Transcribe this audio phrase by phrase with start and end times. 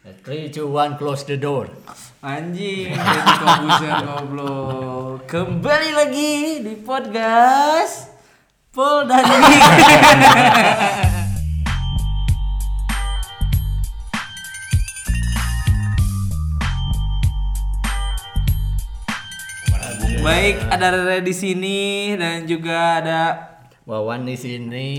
[0.00, 1.68] Three, two, one, close the door.
[2.24, 5.28] Anjing, jadi goblok.
[5.28, 8.08] Kembali lagi di podcast
[8.72, 9.20] Pol dan.
[20.24, 23.20] Baik, ada Rere di sini dan juga ada
[23.90, 24.90] Wawan di sini.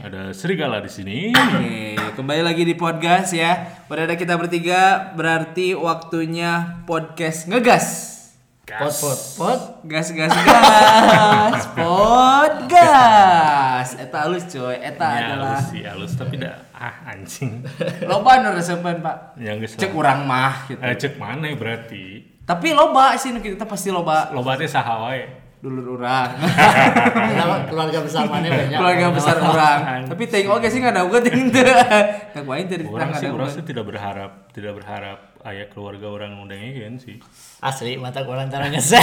[0.00, 1.36] Ada serigala di sini.
[1.36, 3.84] Oke, kembali lagi di podcast ya.
[3.92, 8.16] Udah ada kita bertiga, berarti waktunya podcast ngegas.
[8.64, 9.60] Pot, pot, pot.
[9.84, 11.60] Gas gas gas.
[11.76, 14.00] Podcast.
[14.00, 17.68] Eta halus coy, eta Ya, adalah halus sih, halus tapi dah ah anjing.
[18.08, 19.36] loba nu resepan, Pak.
[19.36, 20.80] Yang Cek urang mah gitu.
[20.80, 22.24] Eh, cek mana berarti?
[22.48, 25.47] Tapi loba sih kita pasti loba Loba teh saha wae.
[25.58, 26.30] Dulur urang.
[27.34, 28.78] Kenapa keluarga besar mana banyak?
[28.78, 29.80] Keluarga besar urang.
[30.06, 31.66] Tapi teuing oge sih ngadagukeun teuing teu.
[32.34, 36.86] Kak wain teu Orang sih orang sih tidak berharap, tidak berharap ayah keluarga orang undangnya
[36.86, 37.18] kan sih.
[37.58, 39.02] Asli mata kurang cara ngesel.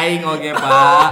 [0.00, 1.10] Aing oge, Pak.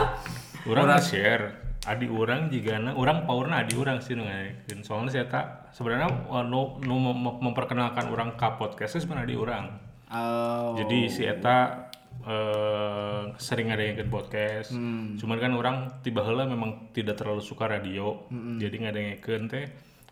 [0.64, 6.11] Orang share adi orang jika orang powerna adi orang sih nggak soalnya saya tak sebenarnya
[6.27, 9.67] uh, nu, nu mem- memperkenalkan orang ke podcast sebenarnya adi orang
[10.06, 10.78] Oh.
[10.78, 11.86] jadi si Eta
[12.27, 14.74] eh, sering ada yang podcast.
[15.16, 18.27] Cuman kan orang tiba heula memang tidak terlalu suka radio.
[18.30, 19.66] Jadi nggak ada yang teh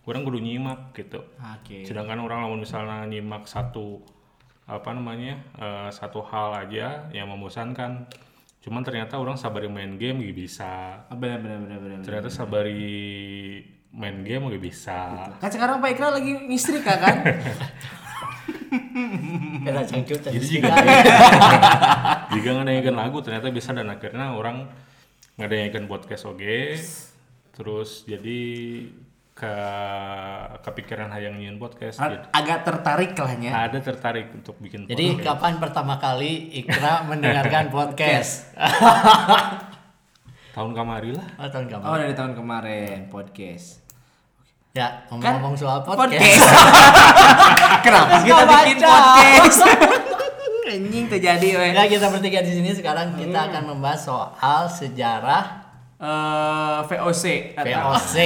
[0.05, 1.21] orang kudu nyimak gitu.
[1.41, 1.83] Oke.
[1.83, 4.05] sedangkan orang lamun misalnya nyimak satu
[4.65, 8.07] apa namanya eh, satu hal aja yang membosankan.
[8.65, 11.05] Cuman ternyata orang sabari main game gak bisa.
[11.05, 11.99] Ah, Benar benar benar benar.
[12.01, 13.61] ternyata sabari
[13.93, 15.29] main game gak bisa.
[15.37, 17.17] Kan sekarang Pak Ikra lagi ngistrika kan?
[19.61, 20.19] Kena cangcut.
[20.21, 20.71] jadi jika
[22.31, 24.65] jika ngedengerin lagu ternyata bisa dan akhirnya orang
[25.35, 26.79] ngedengerin podcast oge
[27.51, 28.41] terus jadi
[29.31, 29.53] ke
[30.61, 33.51] kepikiran hayang nyiun podcast A- jadi agak tertarik lah ya.
[33.67, 35.27] ada tertarik untuk bikin Jadi podcast.
[35.29, 38.55] kapan pertama kali Ikra mendengarkan podcast?
[40.55, 41.95] tahun kamari lah Oh, tahun Oh kamu.
[41.99, 43.83] dari tahun kemarin podcast.
[44.75, 46.19] Ya, ngomong-ngomong soal podcast.
[46.19, 46.51] Podcast.
[47.87, 48.91] Kenapa kita bikin baca.
[48.91, 49.59] podcast?
[50.75, 51.71] Anjing terjadi weh.
[51.71, 55.63] Ya, kita bertiga di sini sekarang kita akan membahas soal sejarah
[55.95, 57.55] Eh, VOC.
[57.55, 58.17] atau- VOC.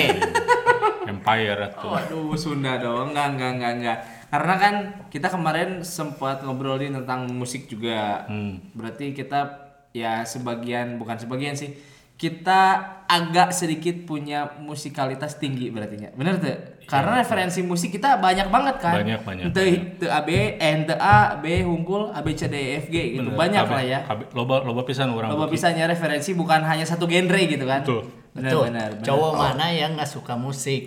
[1.04, 3.12] Empire atau Waduh, Sunda dong.
[3.12, 3.98] Enggak, enggak, enggak, enggak.
[4.28, 4.74] Karena kan
[5.12, 8.24] kita kemarin sempat ngobrolin tentang musik juga.
[8.24, 8.56] Hmm.
[8.72, 11.76] Berarti kita ya sebagian bukan sebagian sih.
[12.18, 12.60] Kita
[13.06, 16.10] agak sedikit punya musikalitas tinggi berarti ya.
[16.12, 16.50] Bener tuh?
[16.84, 18.98] Karena referensi musik kita banyak banget kan.
[18.98, 22.58] Banyak, banyak, Ente ente A B, eh, ente A, B hungkul, A B C D
[22.58, 23.30] E F G gitu.
[23.32, 24.00] Banyak lah ya.
[24.02, 27.86] Kabe- loba loba pisan orang Loba pisahnya referensi bukan hanya satu genre gitu kan.
[27.86, 28.02] Betul.
[28.34, 28.62] Benar, Betul.
[28.66, 29.06] benar, benar.
[29.06, 30.82] Cowok mana yang nggak suka musik?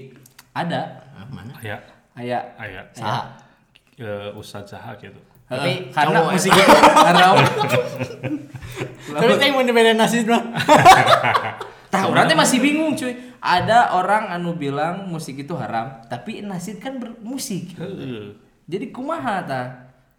[0.52, 0.82] Ada.
[1.16, 1.56] Ah, mana?
[1.64, 1.78] aya
[2.12, 2.40] Aya.
[2.60, 3.40] aya Saha.
[3.96, 5.16] eh, Ustadz Zaha gitu
[5.52, 6.64] Tapi Eh, karena cowok- musik itu
[6.96, 7.26] karena
[9.12, 10.40] Tapi saya mau dibeda nasi mah.
[11.86, 13.12] Tah orang teh masih bingung cuy.
[13.38, 17.76] Ada orang anu bilang musik itu haram, tapi nasid kan bermusik.
[17.76, 18.32] Heeh.
[18.66, 19.68] Jadi kumaha tah?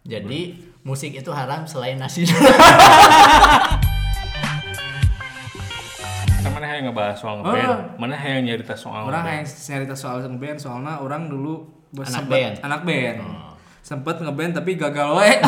[0.03, 2.27] Jadi musik itu haram selain nasi.
[6.35, 7.79] Kan mana yang ngebahas soal ngeband Oh.
[7.97, 12.55] mana yang nyerita soal Orang yang cerita soal ngeband soalnya orang dulu bos- Anak band.
[12.59, 13.17] anak band.
[13.83, 15.31] Sempet ngeband tapi gagal we.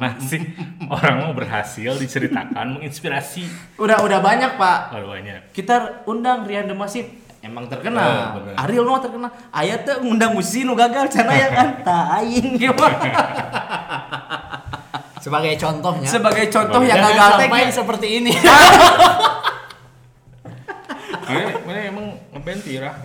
[0.00, 0.40] Nah sih
[0.88, 3.44] orang mau berhasil diceritakan menginspirasi
[3.76, 4.96] udah udah banyak, Pak.
[4.96, 5.52] Waduh banyak.
[5.52, 8.08] Kita undang Rian The Massive emang terkenal.
[8.08, 8.56] Oh, bener.
[8.56, 9.28] Ariel nu terkenal.
[9.52, 11.68] Aya teh ngundang musisi nu gagal cenah ya kan.
[11.86, 12.56] Tah aing
[15.24, 16.08] Sebagai contohnya.
[16.08, 18.32] Sebagai contoh Sebagai- yang gagal teh sampai seperti ini.
[21.28, 22.96] Mana mana emang ngeband tirah.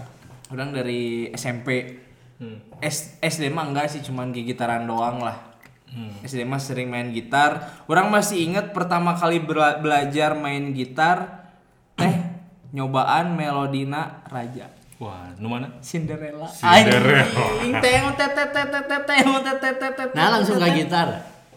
[0.47, 1.99] Orang dari SMP.
[2.39, 2.59] Hmm.
[2.85, 5.57] S SD mah enggak sih cuman gitaran doang lah.
[5.89, 6.13] Hmm.
[6.21, 7.81] SD mah sering main gitar.
[7.89, 11.49] Orang masih inget pertama kali bela- belajar main gitar
[11.97, 12.13] teh
[12.69, 15.67] nyobaan melodina Raja Wah, nu mana?
[15.83, 16.47] Cinderella.
[16.47, 17.67] Cinderella.
[20.15, 21.07] Nah langsung ke gitar.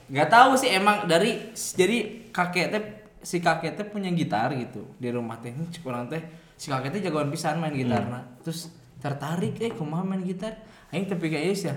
[0.09, 2.83] Gak tahu sih emang dari jadi kakek teh
[3.23, 5.55] si kakek teh punya gitar gitu di rumah teh.
[5.55, 6.19] Ini kurang teh
[6.59, 8.27] si kakek teh jagoan pisan main gitar nah.
[8.43, 10.59] Terus tertarik eh kumaha main gitar.
[10.93, 11.75] Aing tapi kayak ya.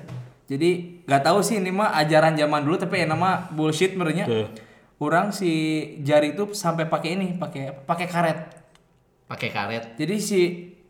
[0.52, 4.28] Jadi gak tahu sih ini mah ajaran zaman dulu tapi yang nama bullshit merenya.
[5.02, 5.50] Orang si
[6.06, 8.40] jari itu sampai pakai ini, pakai pakai karet.
[9.32, 9.84] Pakai karet.
[9.96, 10.40] Jadi si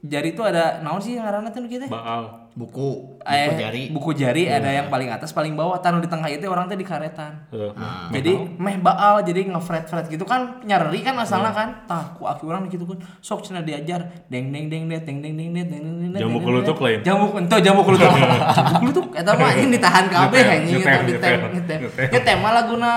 [0.02, 4.44] jari itu ada naon sih ngaranna tuh kita Baal buku buku eh, jari buku jari
[4.44, 4.60] yeah.
[4.60, 8.12] ada yang paling atas paling bawah taruh di tengah itu orang teh dikaretan uh, uh,
[8.12, 11.56] jadi meh baal jadi ngefret fret gitu kan nyari kan asalnya yeah.
[11.56, 15.18] kan tah ku aki orang gitu kan sok cina diajar deng deng deng deng deng
[15.24, 19.06] deng deng deng deng deng deng jamu kulutuk lain jamu ento jamu kulutuk jamu kulutuk
[19.16, 21.80] eta mah ini ditahan yang ini eta ditem ngetem
[22.12, 22.92] ngetem malah guna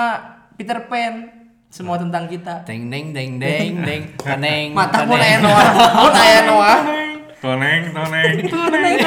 [0.58, 1.42] Peter Pan
[1.74, 2.62] semua tentang kita.
[2.62, 4.02] Deng deng deng deng deng.
[4.14, 4.66] deng.
[4.78, 5.66] Mata deng deng deng
[6.14, 7.03] deng deng.
[7.44, 8.32] Toneng, toneng.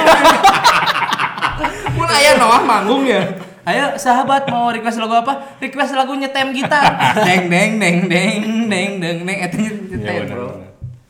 [1.98, 3.24] mun aya Noah manggung ya
[3.68, 5.60] Ayo sahabat mau request lagu apa?
[5.60, 6.88] Request lagu nyetem gitar.
[7.28, 8.40] deng deng deng deng
[8.72, 10.48] deng deng deng eta nyetem, Iya, benar, Bro.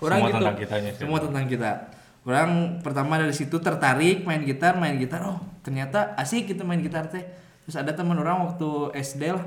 [0.02, 0.42] Kurang Semua gitu.
[0.42, 1.02] tentang kitanya sih.
[1.06, 1.72] Semua tentang kita.
[2.26, 2.50] Kurang
[2.82, 5.22] pertama dari situ tertarik main gitar, main gitar.
[5.22, 7.30] Oh, ternyata asik gitu main gitar teh.
[7.70, 9.46] Terus ada teman orang waktu SD lah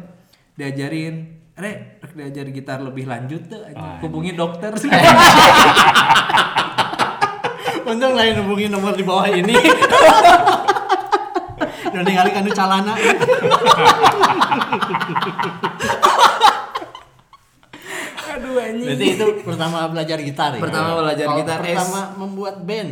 [0.54, 3.58] diajarin, "Re, rek diajar gitar lebih lanjut tuh,
[4.06, 4.70] hubungi dokter."
[7.90, 9.54] Untung lain hubungi nomor di bawah ini.
[11.90, 12.94] Udah ningali kanu calana.
[18.30, 18.86] Aduh anjing.
[18.86, 20.60] berarti itu pertama belajar gitar ya?
[20.62, 22.90] Pertama belajar Kalau gitar, pertama membuat band?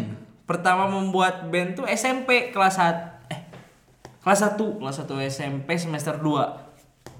[0.48, 3.40] Pertama membuat band tuh SMP kelas 1 eh
[4.24, 6.68] kelas 1, kelas 1 SMP semester 2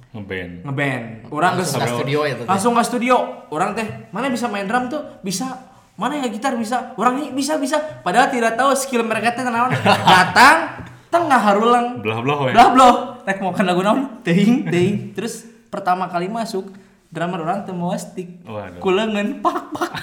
[0.09, 0.65] Ngeband.
[0.65, 1.05] ngeband.
[1.29, 3.17] Orang Langsung ke studio ya langsung ke studio.
[3.53, 5.05] Orang teh mana bisa main drum tuh?
[5.21, 5.68] Bisa
[5.99, 6.95] mana yang gitar bisa?
[6.95, 7.83] Orang ini bisa bisa.
[8.01, 11.99] Padahal tidak tahu skill mereka teh naon datang tengah harulang.
[11.99, 12.51] Belah-belah we.
[12.55, 12.95] belah belah
[13.27, 14.23] rek mau lagu naon?
[14.23, 16.71] Ting ting terus pertama kali masuk
[17.11, 18.79] drummer orang teu mau stick Waduh.
[18.79, 19.91] kulengan pak pak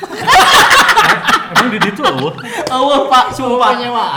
[1.46, 2.34] Emang di ditu eueuh.
[2.68, 3.72] Allah pak sumpah.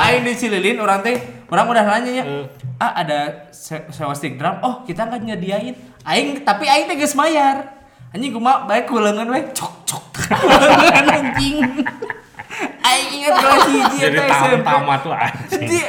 [0.08, 1.14] aing dicililin orang teh
[1.46, 2.24] orang udah nanya ya.
[2.26, 2.44] Eh.
[2.82, 4.58] ah ada se- sewa stick drum.
[4.66, 5.78] Oh kita nggak nyediain.
[6.02, 7.77] Aing tapi aing teh geus mayar
[8.12, 11.56] anjing kumaha baik kulengan we cok cok kulengan anjing
[12.82, 14.18] aing ingat kelas hiji Jadi
[14.64, 15.68] tamat tuh anjing.
[15.68, 15.88] dia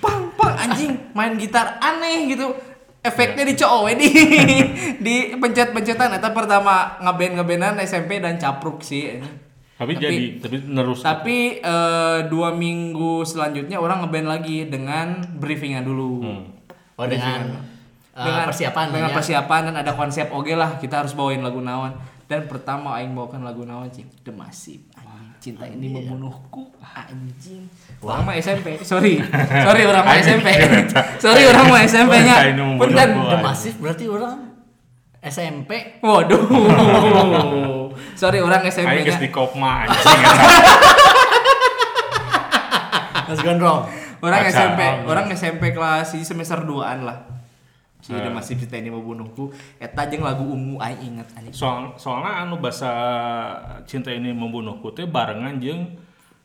[0.00, 2.56] pang pang anjing main gitar aneh gitu
[2.98, 4.10] efeknya di cowok di
[5.06, 9.46] di pencet pencetan eta pertama ngeband ngebandan SMP dan capruk sih anjing.
[9.78, 11.06] Tapi, Tapi- jadi tapi nerus.
[11.06, 16.12] Tapi eh, dua minggu selanjutnya orang ngeband lagi dengan briefingan dulu.
[16.18, 16.42] Hmm.
[16.98, 17.62] oh dengan
[18.18, 19.14] eh, Dengan persiapan dengan ya.
[19.14, 21.94] persiapan dan ada konsep oke lah kita harus bawain lagu nawan.
[22.26, 24.84] Dan pertama aing bawakan lagu nawan cing The Massive.
[24.92, 27.64] Anjing, cinta ini membunuhku anjing.
[27.98, 28.76] Orang mah SMP.
[28.82, 29.16] Sorry.
[29.64, 30.48] Sorry orang mah SMP.
[31.24, 32.98] Sorry orang mah membunuhku, Punten.
[33.00, 33.30] anjing.
[33.30, 34.36] The Massive berarti orang
[35.18, 36.42] SMP Waduh.
[38.20, 39.14] Sorry orang geus SMP-nya.
[39.16, 40.20] di kopma anjing.
[43.28, 43.84] Mas Gondrong
[44.18, 44.42] Orang.
[44.50, 47.18] SMP, orang SMP kelas semester 2-an lah.
[48.08, 49.52] Si udah masih cinta ini membunuhku.
[49.76, 51.52] Eta jeung lagu ungu aing inget anjing.
[51.52, 52.88] Soal soalnya anu bahasa
[53.84, 55.92] cinta ini membunuhku teh barengan jeung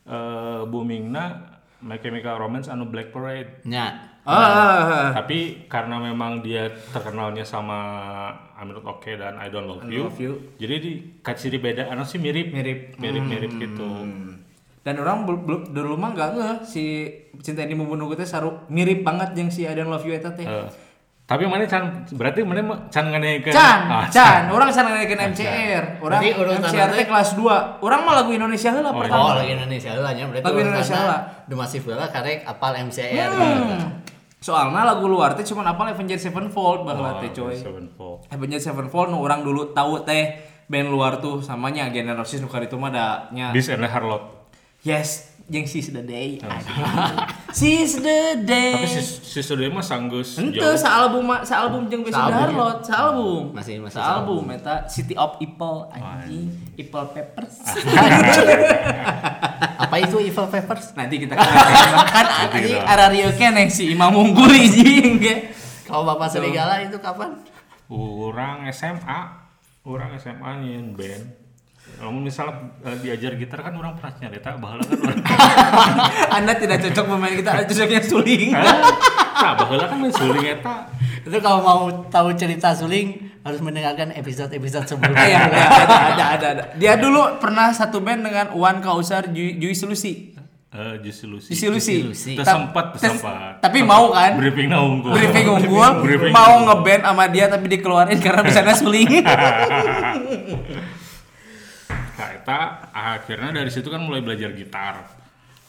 [0.04, 3.64] eh, boomingna My Chemical Romance anu Black Parade.
[3.64, 7.76] nya Ah, Tapi karena memang dia terkenalnya sama
[8.56, 10.32] I'm Not Okay dan I Don't Love I You, Love You.
[10.56, 12.96] jadi di ciri beda anu sih mirip Mirip.
[12.96, 13.84] mirip mirip gitu.
[14.80, 17.08] dan orang bel- bel- dulu mah enggak ngeh si
[17.40, 20.44] cinta ini membunuhku teh saru mirip banget jeung si I Don't Love You eta teh.
[20.44, 20.68] Eh,
[21.24, 22.60] tapi mana can berarti mana
[22.92, 26.04] can ngenekeun Can, Ah, Can, orang sana naikin MCR.
[26.04, 27.80] Orang MCR teh kelas 2.
[27.80, 29.32] Orang mah lagu Indonesia heula Oh, pertama.
[29.32, 31.18] Oh, lagi Indonesia lah nya berarti Lagu Indonesia heula.
[31.48, 33.40] The Massive heula karek apal MCR Hmm.
[33.40, 33.64] gitu.
[34.44, 37.56] Soalnya lagu luar teh cuma apal Avenged Sevenfold baheula Oh, teh coy.
[37.56, 38.28] Sevenfold.
[38.28, 40.36] Avenged Sevenfold nu orang dulu tahu teh
[40.68, 43.48] band luar tuh samanya Generosis nu itu mah da nya.
[43.48, 44.44] Beast and Harlot.
[44.84, 46.40] Yes, yang sis the day.
[46.40, 46.48] Oh,
[47.58, 48.80] sis the day.
[48.80, 52.80] Tapi sis, sis the day mah sanggus itu sa album sa album jeng Besok Darlot,
[52.80, 53.52] saalbum.
[53.52, 56.48] Masih masih saalbum meta City of Apple anji
[56.80, 57.60] Apple peppers
[59.84, 60.96] Apa itu Apple Peppers?
[60.96, 61.44] Nanti kita kan
[62.48, 65.52] anjing arario keneh si Imam Mungguli jeung ke
[65.84, 67.36] Kalau Bapak Serigala itu kapan?
[67.92, 69.44] orang SMA.
[69.84, 71.43] orang SMA nih band.
[71.84, 75.18] Kalau misalnya eh, diajar gitar kan orang pernah nyarita baheula kan orang.
[76.36, 78.50] Anda tidak cocok pemain kita, ada cocoknya suling.
[78.50, 80.76] Nah, baheula kan main suling eta.
[81.22, 85.22] Itu kalau mau tahu cerita suling harus mendengarkan episode-episode sebelumnya.
[85.22, 86.64] Iya, ada, ada, ada, ada.
[86.74, 90.34] Dia dulu pernah satu band dengan Wan Kausar Ju- Jui Solusi.
[90.74, 91.50] Eh, Juicy Lucy.
[91.54, 91.96] Juicy Lucy.
[92.02, 92.32] Lucy.
[92.34, 93.62] Teu Ta- sempat, teu tes- sempat.
[93.62, 94.34] Tapi mau kan?
[94.34, 95.14] Briefing unggul.
[95.14, 99.06] Briefing unggul, Briefing mau ngeband sama dia tapi dikeluarin karena bisa suling.
[102.14, 102.60] Nah, eta
[102.94, 105.02] akhirnya dari situ kan mulai belajar gitar.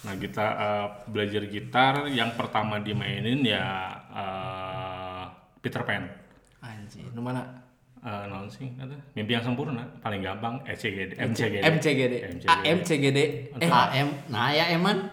[0.06, 3.66] Nah, kita eh, belajar gitar yang pertama dimainin ya
[4.14, 5.24] eh,
[5.62, 6.06] Peter Pan.
[6.62, 7.66] Anjir, nu mana?
[8.06, 8.94] eh naon sih eta?
[9.18, 12.14] mimpi yang sempurna paling gampang ECGD MCGD MCGD
[12.62, 13.20] MCGD.
[13.58, 15.10] Eh AM nah ya eman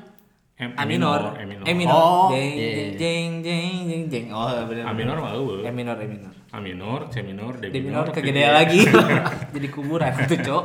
[0.60, 1.34] A minor.
[1.40, 1.64] E minor.
[1.64, 1.94] E minor.
[1.96, 5.64] Oh, jeng jeng jeng jeng jeng oh bener A minor mah eueuh.
[5.64, 6.32] E minor E minor.
[6.52, 8.60] A minor, C minor, D D minor, minor F kegedean minor.
[8.60, 8.80] lagi.
[9.56, 10.64] Jadi kuburan itu cok.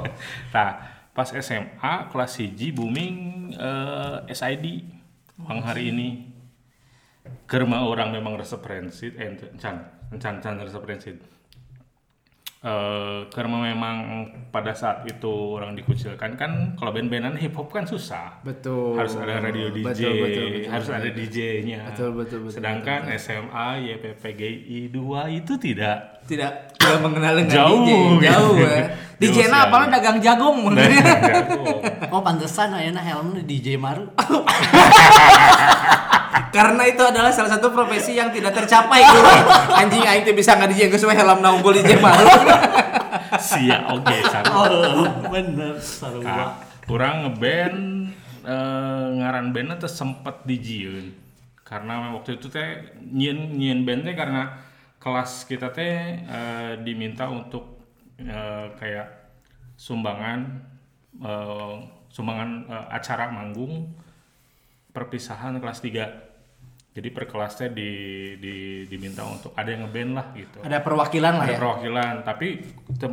[0.51, 0.71] Nah,
[1.15, 3.15] pas SMA kelas 1 booming
[3.55, 4.65] eh, SID
[5.37, 6.27] Bang hari ini.
[7.47, 9.83] Kerma orang memang resep rensit eh ente, can
[10.19, 11.19] can can resep rensit
[12.57, 13.95] eh karena memang
[14.49, 15.29] pada saat itu
[15.61, 18.41] orang dikucilkan kan kalau band-bandan hip hop kan susah.
[18.41, 18.97] Betul.
[18.97, 21.79] Harus ada radio DJ, betul betul, betul, harus ada DJ-nya.
[21.93, 26.17] Betul, betul, betul, Sedangkan SMA YPPGI 2 itu tidak.
[26.27, 28.79] tidak tidak mengenal dengan Jauh, DJ jauh ya
[29.17, 29.67] DJ Jauh na sekali.
[29.67, 30.57] apalah dagang jagung.
[30.75, 31.63] Jago.
[32.11, 34.11] oh pantesan ayeuna helmnya DJ Maru
[36.51, 39.33] karena itu adalah salah satu profesi yang tidak tercapai dulu
[39.75, 42.25] anjing aing teh bisa nggak DJ geus we helm na unggul DJ malu.
[43.37, 44.55] Sia oke sarua.
[44.55, 46.49] oh bener sarua Nah,
[46.87, 47.79] kurang ngeband
[48.47, 51.11] eh, ngaran bandnya tuh sempet dijieun
[51.67, 54.55] karena waktu itu teh nyieun nyieun band teh karena
[55.03, 57.83] kelas kita teh eh, diminta untuk
[58.17, 59.35] eh, kayak
[59.75, 60.63] sumbangan
[61.19, 61.73] eh,
[62.07, 63.91] sumbangan eh, acara manggung
[64.97, 66.27] perpisahan kelas 3
[66.97, 67.91] jadi per kelas teh di,
[68.41, 68.55] di,
[68.89, 70.65] diminta untuk ada yang ngeband lah gitu.
[70.65, 71.59] Ada perwakilan lah ada ya?
[71.61, 72.47] perwakilan tapi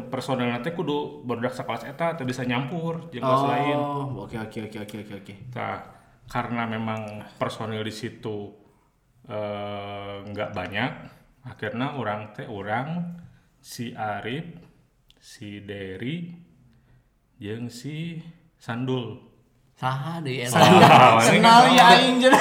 [0.08, 3.76] personelnya teh kudu berdak sekelas eta teu bisa nyampur jeung kelas lain.
[3.76, 5.34] oh oke oke oke oke oke oke.
[5.52, 5.84] Nah,
[6.24, 8.56] karena memang personil di situ
[9.28, 10.92] eh, nggak banyak
[11.44, 13.20] akhirnya orang teh orang
[13.60, 14.48] si Arif
[15.20, 16.32] si Derry
[17.36, 18.16] jeung si
[18.56, 19.33] Sandul
[19.84, 20.56] saha deui eta
[21.28, 22.32] kenal kan ya aing jeung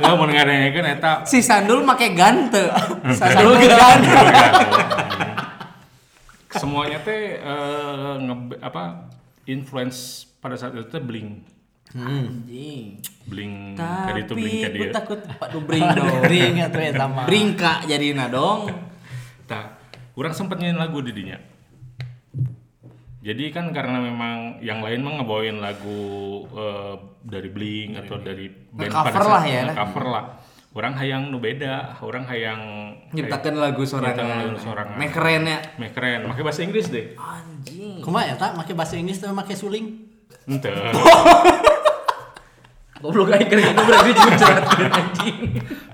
[0.00, 2.72] nggak mau ngadengekeun eta si Sandul make gante.
[3.20, 4.08] Sandul gante.
[6.60, 9.12] semuanya teh eh, nge- apa
[9.44, 11.44] influence pada saat itu teh bling.
[11.92, 13.04] Anjing.
[13.28, 16.24] Bling tadi itu bling tapi ke gue dia takut waduh bring dong.
[16.24, 17.28] Ring atuh eta mah.
[17.28, 18.72] Bringka jadina dong.
[19.48, 19.64] Nah,
[20.16, 21.36] orang sempat nyanyiin lagu di dinya.
[23.28, 26.00] Jadi kan karena memang yang lain mah ngebawain lagu
[26.48, 29.74] eh, dari Blink atau dari band Nge-cover lah ya, lah.
[29.76, 30.24] cover lah.
[30.70, 32.60] Orang hayang nu beda, orang hayang
[33.10, 34.96] nyiptakan lagu Nyiptakan sorangan lagu sorangan.
[34.96, 37.12] Meh keren ya Meh keren, pakai bahasa Inggris deh.
[37.14, 40.08] anjing kumaha eta make bahasa Inggris teh make suling
[40.46, 40.70] Ente.
[42.98, 45.36] goblok aing keren itu berarti curhat anjing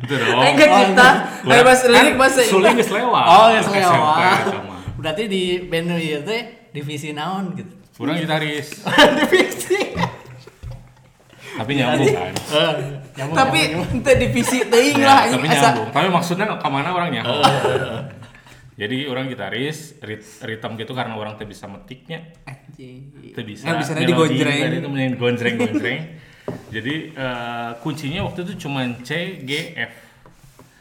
[0.00, 0.38] Ente dong.
[0.38, 1.08] aing kan nyipta
[1.42, 3.24] Urang- aing bahasa lirik bahasa Suling geus lewat.
[3.26, 4.40] oh geus lewat
[4.96, 6.42] berarti di band ieu teh
[6.74, 8.82] divisi naon gitu Urang gitaris,
[9.22, 9.94] divisi
[11.54, 12.34] tapi nyambung kan.
[12.34, 12.72] Eh,
[13.14, 15.88] nyambung, tapi ente divisi teuing Ya, lah tapi nyambung.
[15.94, 17.22] Tapi maksudnya ke mana orangnya?
[18.74, 23.70] Jadi orang gitaris, rit- rhythm gitu karena orang teh bisa metiknya, anjing itu bisa.
[23.70, 24.58] Yang bisa melodi, digonjreng.
[24.58, 26.00] tadi itu main gonjreng gonjreng.
[26.74, 29.10] Jadi eh, kuncinya waktu itu cuma C,
[29.46, 29.92] G, F.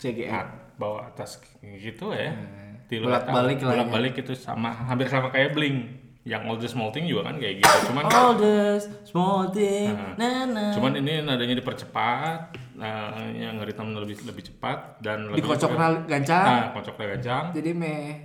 [0.02, 2.34] CGF Nah, bawa atas gitu ya.
[2.34, 2.63] Tilu
[2.96, 3.08] Hmm.
[3.08, 3.70] Bolak-balik lah ya.
[3.76, 5.78] bolak balik itu sama hampir sama kayak Blink.
[6.24, 7.78] Yang All the Small Thing juga kan kayak gitu.
[7.92, 10.16] Cuman all the small thing Nah.
[10.16, 12.40] na na cuman ini nadanya dipercepat,
[12.74, 15.76] nah, yang ritme lebih lebih cepat dan lebih dikocok
[16.08, 17.44] gancang Nah, kocoknya gancang.
[17.52, 18.24] jadi meh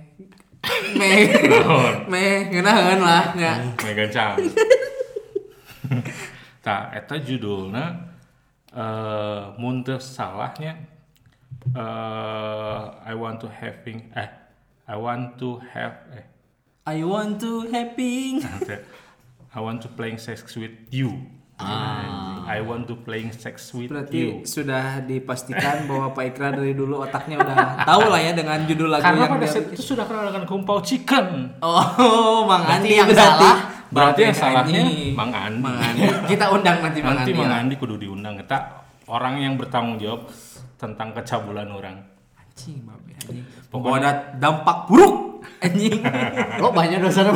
[0.95, 1.19] meh
[2.07, 4.39] meh ngeunaheun lah nya Meh gancang.
[6.59, 7.85] Tah, eta judulna
[8.69, 10.77] eh mun teu salahnya
[11.73, 14.29] eh I want to having eh
[14.89, 16.25] I want to have eh
[16.89, 18.81] I want to happy teh,
[19.53, 21.13] I want to playing sex with you.
[21.59, 22.47] Anjing.
[22.49, 24.31] I want to playing sex with berarti you.
[24.47, 29.05] sudah dipastikan bahwa Pak Ikra dari dulu otaknya udah tahu lah ya dengan judul lagu
[29.05, 31.51] Karena yang pada dia saat itu sudah kenal dengan kumpau chicken.
[31.59, 33.27] Oh, Mang Berarti Andi yang berarti.
[33.43, 33.57] salah.
[33.91, 34.81] Berarti yang salahnya.
[35.13, 35.59] Mang Andi.
[35.61, 36.01] Mang Andi.
[36.25, 37.37] Kita undang nanti Mang Nanti Andi.
[37.37, 37.57] Mang ya.
[37.59, 38.57] Andi kudu diundang kita
[39.05, 40.31] orang yang bertanggung jawab
[40.79, 41.97] tentang kecabulan orang.
[42.39, 43.45] Anjing, babe, anjing.
[43.69, 45.15] Pokoknya- ada dampak buruk
[45.59, 46.01] anjing.
[46.61, 47.21] lo banyak dosa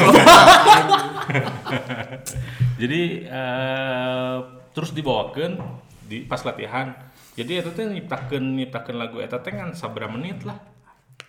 [2.82, 4.36] Jadi eh,
[4.74, 5.62] terus dibawakan
[6.04, 6.92] di pas latihan.
[7.34, 10.58] Jadi itu teh nyiptakeun nyiptakeun lagu eta teh kan sabra menit lah.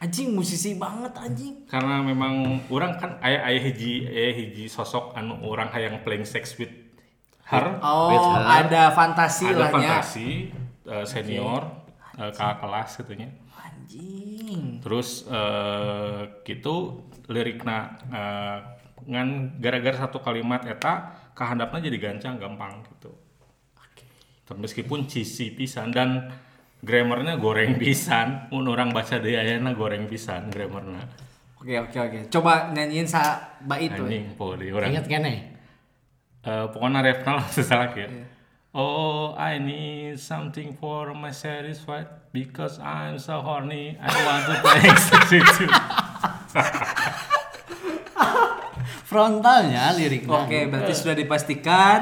[0.01, 1.65] Anjing musisi banget anjing.
[1.65, 6.57] Karena memang orang kan aya aya hiji aya hiji sosok anu orang hayang playing sex
[6.59, 6.73] with
[7.49, 7.81] her.
[7.81, 8.43] Oh, With her.
[8.67, 10.29] ada fantasi ada lah fantasi
[10.85, 11.63] eh, senior
[12.21, 13.29] eh, kakak kelas gitunya.
[13.85, 14.81] Anjing.
[14.81, 18.59] Terus eh gitu lirikna eh,
[19.05, 23.13] ngan gara-gara satu kalimat eta kahandapna jadi gancang gampang gitu.
[24.49, 26.33] Tapi Meskipun cisi pisan dan
[26.85, 31.01] grammarnya goreng pisan, mun orang baca deui ayana goreng pisan grammarna.
[31.61, 32.21] Oke oke oke.
[32.33, 34.05] Coba nyanyiin sa bait tuh.
[34.05, 34.93] Anjing, po di orang.
[34.93, 35.35] Ingat kene.
[36.45, 38.09] Eh, pokoknya refnya lah salah ya.
[38.75, 43.95] Oh, I need something for my satisfied because I'm so horny.
[44.03, 45.71] I want to play executive.
[49.07, 50.43] Frontalnya liriknya.
[50.43, 52.01] Oke, berarti sudah dipastikan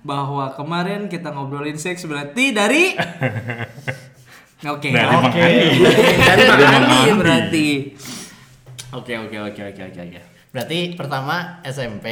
[0.00, 2.94] bahwa kemarin kita ngobrolin seks berarti dari
[4.64, 4.88] Oke.
[4.88, 5.20] Dari oke.
[5.20, 5.84] Mang Andi.
[6.16, 7.10] Dari Mang Dari Andi.
[7.20, 7.68] berarti.
[8.96, 10.20] Oke oke oke oke oke oke.
[10.48, 12.06] Berarti pertama SMP.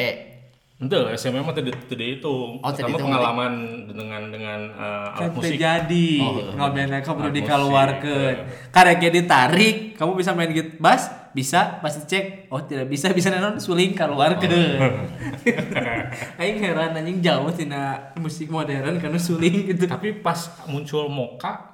[0.85, 2.35] Itu SMA mah tidak tidak itu.
[2.61, 3.05] Oh, tidak Pertama itu.
[3.05, 3.53] pengalaman
[3.89, 5.57] dengan dengan eh, alat musik.
[5.57, 8.35] terjadi Oh, ngobrolnya kamu perlu dikeluarkan.
[8.39, 11.03] musik, Karena kayak ditarik, kamu bisa main gitar bass,
[11.35, 12.47] bisa pasti cek.
[12.53, 14.51] Oh tidak bisa bisa nanon suling keluarkan.
[16.41, 19.91] Aing heran anjing jauh tina musik modern karena suling gitu.
[19.91, 20.39] Tapi pas
[20.71, 21.74] muncul Moka,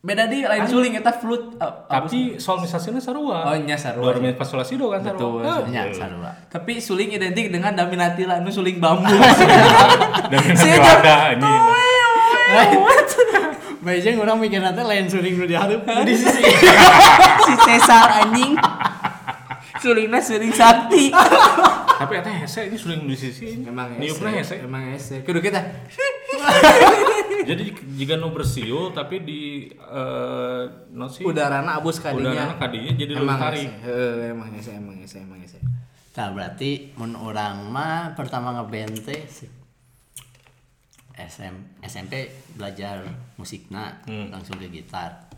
[0.00, 1.60] Beda di lain suling eta flute.
[1.60, 3.52] Oh, tapi solmisasinya sarua.
[3.52, 4.08] Oh, nya sarua.
[4.08, 5.68] Baru main pas solasi do kan Betul, sarua.
[5.68, 6.32] Nya sarua.
[6.48, 9.12] Tapi suling identik dengan Daminatila nu suling bambu.
[10.32, 11.62] Nanti ada anjing.
[13.84, 16.48] Bajeng orang mikir nanti lain suling nu dihareup di sisi.
[17.44, 18.56] si Cesar anjing.
[19.84, 21.12] Sulingnya suling sakti.
[22.00, 23.64] Tapi eta hese ini sudah di sisi.
[23.68, 24.64] Emang Niupna hese.
[24.64, 25.20] Emang ese.
[25.28, 25.60] Kudu kita.
[27.50, 32.30] Jadi jika nu bersiul tapi di eh no sih Udarana abus kadinya.
[32.30, 33.68] udarana kadinya jadi Emang ese.
[33.80, 35.58] Heeh, emang ese, emang ese, emang ese.
[36.10, 39.48] Nah, berarti mun orang mah pertama ngeband teh si-
[41.12, 43.04] SM, SMP belajar
[43.36, 45.28] musikna langsung ke gitar.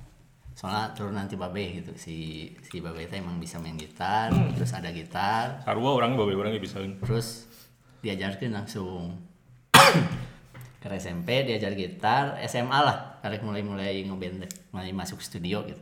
[0.52, 2.16] Soalnya turun nanti babe gitu si
[2.62, 6.78] si babe teh emang bisa main gitar, terus ada gitar, Sarua orang bawa orang bisa.
[6.78, 7.50] terus
[7.99, 9.16] diajarkan langsung
[10.83, 13.23] ke SMP diajar gitar SMA lah.
[13.23, 15.79] Karek mulai mulai ngeband mulai masuk studio gitu.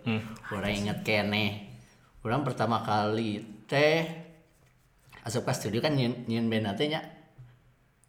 [0.52, 1.72] Orang inget kene.
[2.20, 4.04] Orang pertama kali teh
[5.24, 7.00] asup ke studio kan nyiun nyiun band teh nya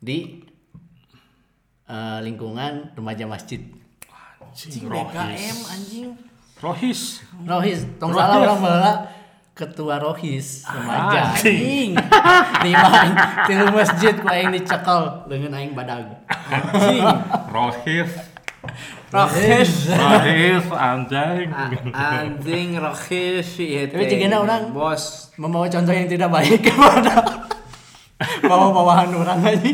[0.03, 0.43] di
[1.87, 3.63] eh, lingkungan remaja masjid.
[4.51, 6.07] Anjing, BKM anjing.
[6.59, 7.23] Rohis.
[7.47, 8.91] Rohis tong salah orang bala
[9.61, 11.93] ketua Rohis remaja Anjing.
[12.65, 13.15] lima aing
[13.45, 16.09] di masjid ku aing dicekel dengan aing badag
[16.47, 17.05] Anjing.
[17.47, 18.11] Rohis.
[19.07, 19.71] Rohis.
[19.91, 21.49] Rohis anjing.
[21.91, 25.29] Anjing rohis ieu Tapi cigana orang- bos.
[25.35, 27.45] membawa contoh yang tidak baik kepada
[28.41, 29.71] bawa-bawahan orang aja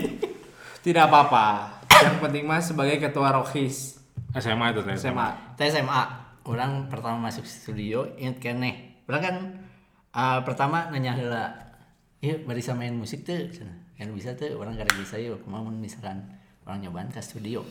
[0.80, 1.76] Tidak apa-apa.
[1.90, 4.00] Yang penting mah sebagai ketua rohis
[4.34, 4.82] SMA itu.
[4.94, 5.56] SMA.
[5.58, 6.02] SMA
[6.46, 8.72] orang pertama masuk studio inget kene
[9.04, 9.36] orang kan
[10.18, 11.46] uh, pertama nanya heula
[12.18, 13.78] iya bisa main musik tuh Cenah.
[13.94, 16.26] kan bisa tuh orang kada bisa yuk ke mana misalkan
[16.64, 17.62] orang nyobaan ke studio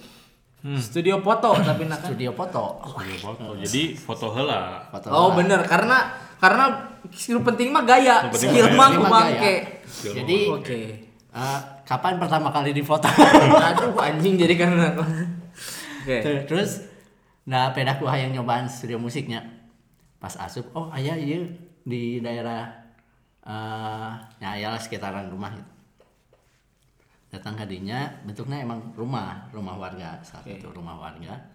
[0.67, 3.45] Studio foto tapi nak studio foto Studio foto.
[3.57, 4.83] Jadi foto heula.
[4.89, 5.39] foto Oh lah.
[5.39, 5.99] bener karena
[6.37, 6.65] karena
[7.09, 9.07] skill penting mah gaya, Skill penting skill gaya.
[9.07, 9.25] mah.
[9.87, 10.81] Skill jadi Oke.
[11.31, 13.07] uh, kapan pertama kali difoto
[13.69, 14.91] Aduh anjing jadi karena
[16.03, 16.17] Oke.
[16.19, 16.83] Ter- terus
[17.43, 19.47] nah pedaku hayang nyobaan studio musiknya
[20.19, 21.47] pas asup oh ayah iya
[21.87, 22.67] di daerah
[23.47, 25.73] eh ya ayalah sekitaran rumah gitu
[27.31, 31.47] datang hadinya bentuknya emang rumah rumah warga saat itu rumah warga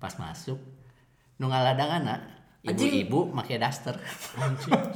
[0.00, 0.56] pas masuk
[1.36, 2.24] nu ngaladangana
[2.64, 3.92] ibu-ibu make daster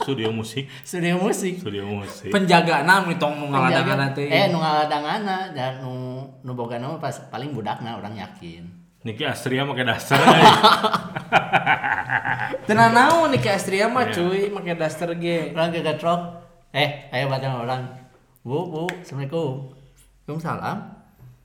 [0.01, 0.65] Studio musik.
[0.89, 2.33] studio musik Studio musik.
[2.33, 4.25] Penjaga nam tong nu ngaladangan teh.
[4.25, 8.65] eh nu ngaladangana dan nu nu boga nama pas paling budakna orang yakin
[9.05, 10.19] Niki Astria make dasar.
[12.65, 15.53] Tenan naon nih ke Astria mah cuy make daster ge.
[15.53, 16.21] orang ke getrok
[16.73, 17.83] eh ayo batang orang.
[18.41, 19.77] Bu bu assalamualaikum.
[20.25, 20.79] Waalaikumsalam.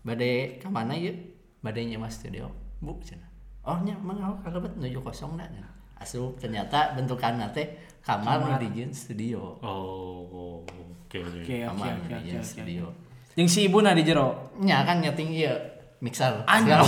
[0.04, 1.15] Bade ke mana yuk?
[1.60, 2.47] Bade nyewa studio.
[2.80, 3.28] Bu cina.
[3.63, 5.73] Oh nya emang aku kagak bet nuju kosong dah cenah.
[6.04, 9.56] asup ternyata bentukan teh kamar nu dijieun studio.
[9.63, 10.28] Oh,
[10.67, 11.15] oke.
[11.15, 11.47] Oke.
[11.47, 12.43] Oke kamar oke oke.
[12.43, 12.91] studio.
[13.39, 14.52] Jeung si ibu na di jero.
[14.60, 15.56] nya kan nyeting ieu
[16.04, 16.43] mixer.
[16.43, 16.84] Anjing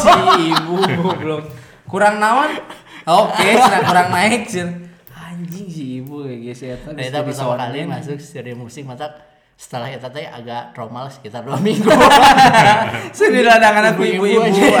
[0.00, 0.12] si
[0.56, 1.44] ibu goblok.
[1.86, 2.50] Kurang naon?
[3.06, 4.82] Oke, cenah kurang naik cenah.
[5.14, 6.90] Anjing si ibu kayak gitu.
[6.90, 9.06] Nah, itu pertama kali masuk studio musik mata
[9.54, 11.88] setelah itu teh agak trauma lah sekitar dua minggu
[13.16, 14.74] Sendiri ladangan aku Ibu-ibu anjing.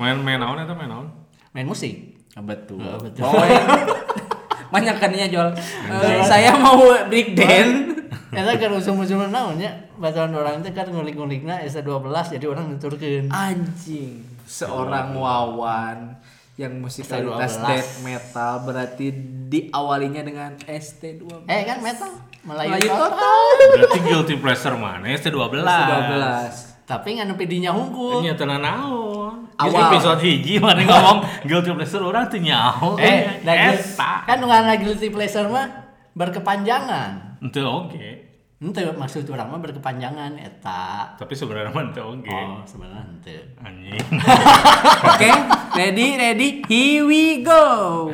[0.00, 1.06] Main main naon eta main naon?
[1.52, 2.80] main musik Ah, betul.
[2.80, 3.28] Oh, betul.
[3.28, 3.52] Poin.
[4.72, 5.52] Banyak kan ya jual.
[5.52, 6.80] Eh, saya mau
[7.12, 8.08] break dance.
[8.32, 11.92] Eta kan usum-usum naonnya bacaan orang teh kan ngulik-ngulikna S12
[12.40, 13.28] jadi orang nuturkeun.
[13.28, 14.24] Anjing.
[14.48, 16.16] Seorang wawan
[16.62, 17.66] yang musikalitas ST12.
[17.66, 19.06] death metal berarti
[19.50, 21.50] diawalinya dengan ST12.
[21.50, 22.10] Eh kan metal
[22.42, 23.10] Melayu, Melayu total.
[23.14, 23.46] total.
[23.74, 25.06] Berarti guilty pleasure mana?
[25.10, 25.54] ST12.
[25.62, 26.26] ST12.
[26.82, 28.22] Tapi ngan nepi dinya hungkul.
[28.22, 29.46] Nya tenan naon?
[29.58, 29.94] Awal.
[29.94, 32.98] Episode hiji mana ngomong guilty pleasure orang teu nyaho.
[32.98, 34.26] Eh, Eta.
[34.26, 35.66] kan ngaranna guilty pleasure mah
[36.12, 38.21] berkepanjangan Ente oge.
[38.62, 42.30] Ente maksud orang mah berkepanjangan eta Tapi sebenarnya mah ente oge.
[42.30, 44.06] oh sebenarnya ente Anjing.
[45.10, 45.30] Oke,
[45.74, 48.06] ready, ready, here we go.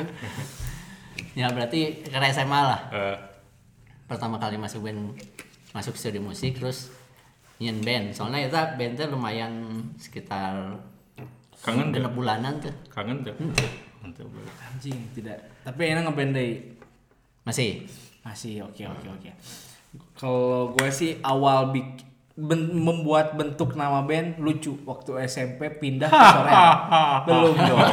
[1.36, 3.16] ya berarti ke SMA lah Eh,
[4.04, 5.12] pertama kali masuk band
[5.70, 6.90] masuk studio musik terus
[7.60, 9.52] nyen band soalnya itu bandnya lumayan
[9.94, 10.80] sekitar
[11.60, 13.68] kangen genep bulanan tuh Kangen oge.
[14.64, 15.36] Anjing, tidak.
[15.60, 16.72] Tapi enak ngeband deui.
[17.42, 17.84] masih
[18.22, 19.30] Masih oke oke oke.
[20.18, 21.88] Kalau gue sih awal bik
[22.34, 24.74] ben- membuat bentuk nama band lucu.
[24.82, 26.74] Waktu SMP pindah ke Soreang.
[27.30, 27.86] Belum dong.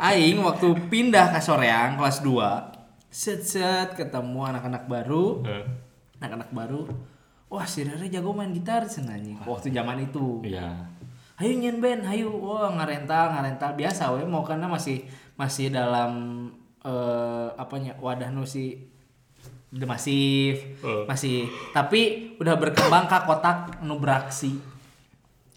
[0.00, 5.42] Aing waktu pindah ke Soreang kelas 2 set set ketemu anak-anak baru.
[5.44, 5.66] Eh,
[6.22, 6.86] anak-anak baru.
[7.50, 10.38] Wah si Rere jago main gitar senanyi waktu zaman itu.
[10.46, 10.86] Iya.
[11.36, 12.30] ayo nyen band ayo.
[12.30, 15.02] Wah ngarental ngarental biasa we mau karena masih
[15.34, 16.46] masih dalam
[16.80, 18.88] eh apanya wadah nu si
[19.70, 21.04] The Massive Eh.
[21.06, 21.46] masih.
[21.70, 22.00] Tapi
[22.36, 24.58] udah berkembang ke kotak nu beraksi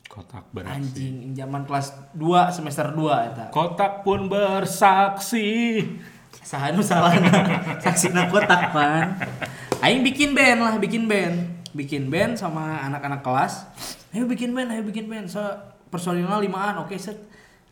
[0.06, 0.70] Kotak beraksi.
[0.70, 5.82] anjing zaman kelas 2 semester 2 eta Kotak pun bersaksi.
[6.36, 7.16] saha nu salah
[7.80, 9.16] saksina kotak pan.
[9.80, 11.50] Aing bikin band lah bikin band.
[11.72, 13.66] Bikin band sama anak-anak kelas.
[14.12, 15.26] Ayo bikin band ayo bikin band.
[15.26, 15.42] So
[15.88, 17.18] personilnya limaan oke set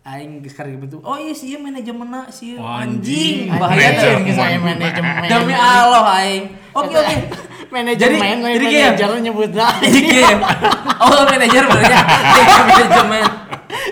[0.01, 3.61] aing sekarang gitu oh iya sih manajemenna sih Wah, anjing anjing.
[3.61, 7.15] bahaya tuh saya manajemen demi Allah aing oke oke
[7.69, 10.41] manajemen Jadi- jadi, manajer nyebutnya jadi game
[10.97, 11.95] oh manajer berarti
[12.67, 13.23] manajemen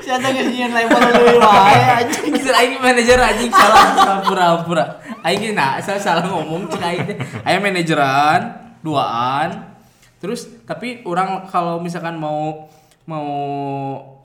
[0.02, 4.86] siapa ngasih label lu wae anjing Maksud aing manajer anjing salah pura-pura.
[5.22, 7.08] Aing nah saya salah ngomong cek aing.
[7.42, 8.42] Aing manajeran
[8.82, 9.70] duaan.
[10.18, 12.68] Terus tapi orang kalau misalkan mau
[13.06, 13.28] mau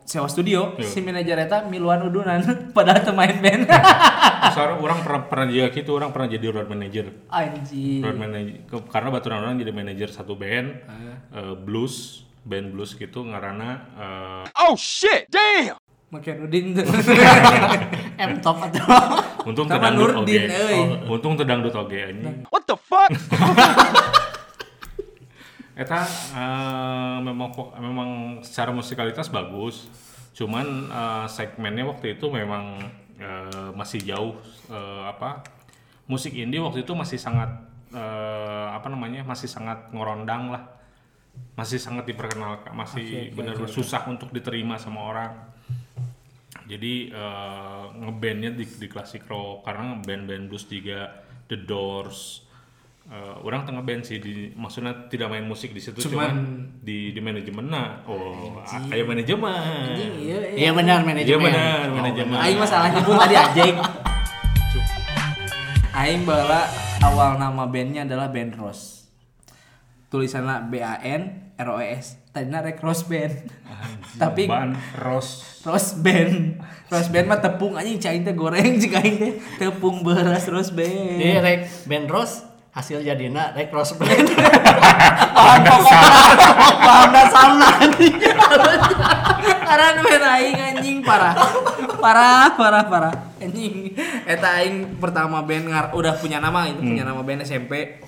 [0.04, 0.84] sewa studio Iya.
[0.84, 2.40] si manajer eta miluan udunan
[2.76, 3.64] padahal teu main band.
[4.54, 7.06] Soalnya orang pernah pernah jadi gitu, orang pernah jadi road manager.
[7.32, 8.04] Anjing.
[8.04, 8.54] Road manager
[8.92, 10.68] karena baturan orang jadi manajer satu band
[11.32, 13.70] eh, blues, band blues gitu ngarana
[14.44, 15.72] eh,
[16.14, 16.86] Makin Udin tuh.
[18.22, 18.86] M top atau
[19.50, 20.54] untung terdangdut Nurdin, oge.
[20.54, 20.78] euy.
[21.10, 22.46] Oh, untung terdangdut oge anjing.
[22.54, 23.10] What the fuck?
[25.74, 27.50] Eta eh, memang
[27.82, 28.10] memang
[28.46, 29.90] secara musikalitas bagus.
[30.34, 32.78] Cuman eh, segmennya waktu itu memang
[33.18, 34.38] eh, masih jauh
[34.70, 35.42] eh, apa?
[36.06, 37.50] Musik indie waktu itu masih sangat
[37.90, 39.26] eh, apa namanya?
[39.26, 40.62] masih sangat ngorondang lah.
[41.58, 45.32] Masih sangat diperkenalkan, masih benar-benar susah untuk diterima sama orang.
[46.70, 52.43] Jadi eh, ngebandnya di, di klasik rock karena band-band blues juga The Doors.
[53.04, 57.12] Eh, orang tengah band sih di maksudnya tidak main musik di situ cuman, Cuman- di
[57.12, 62.88] di manajemen nah oh ayo manajemen Iya, iya benar iya manajemen benar manajemen Aing masalah
[62.90, 63.76] nyebut tadi anjing.
[65.94, 66.66] Aing bala
[67.06, 69.06] awal nama bandnya adalah Band Rose.
[70.10, 72.18] Tulisannya B A N R O E S.
[72.34, 73.46] Tadinya rek Rose Band.
[74.18, 76.58] Tapi ban ros Rose Band.
[76.90, 81.22] Rose Band mah tepung anjing cai teh goreng jika aing teh tepung beras Rose Band.
[81.22, 82.42] Iya rek band Rose
[82.74, 84.34] hasil jadinya rek Rose band
[85.34, 88.14] bahan pokok bahan dasarnya anjing.
[89.62, 91.34] Karena band aing anjing parah.
[92.02, 93.14] Parah, parah, parah.
[93.38, 93.94] Anjing.
[94.26, 98.02] Eta aing pertama band ngar udah punya nama itu punya nama band SMP.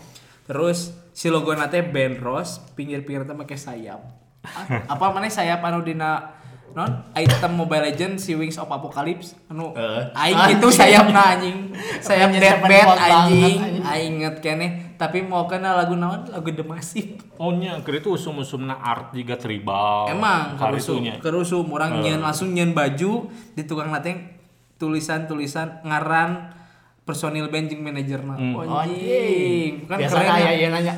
[0.50, 4.02] Terus si logo nate band Rose, pinggir-pinggir teh make sayap.
[4.92, 6.35] Apa mana sayap anu dina
[6.76, 10.12] non item Mobile Legends si Wings of Apocalypse anu Eh.
[10.12, 13.80] aing itu sayapna anjing sayap banget, anjing anjing.
[13.80, 18.12] aing inget keneh tapi mau kena lagu naon lagu The Massive oh nya keur itu
[18.12, 22.12] usum-usumna art juga tribal Emang kerusum, kerusum orang Eh.
[22.12, 23.24] nyen langsung nyen baju
[23.56, 24.36] di tukang nate
[24.76, 26.52] tulisan-tulisan ngaran
[27.00, 28.34] personil band jeung manajerna.
[28.34, 28.52] Hmm.
[28.52, 29.86] Oh, anjing.
[29.86, 30.52] Kan biasanya keren aya ya.
[30.52, 30.94] ieu nanya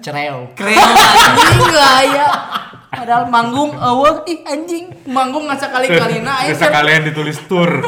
[0.00, 2.26] cereo Keren anjing gaya.
[2.92, 7.80] Padahal manggung eueuh ih anjing manggung ngasa kali-kalina aing bisa kan kalian ditulis tur.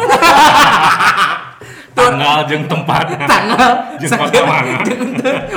[1.93, 3.13] Tanggal jeung tempat.
[3.29, 4.01] Tanggal.
[4.01, 4.81] Jeung kota mana?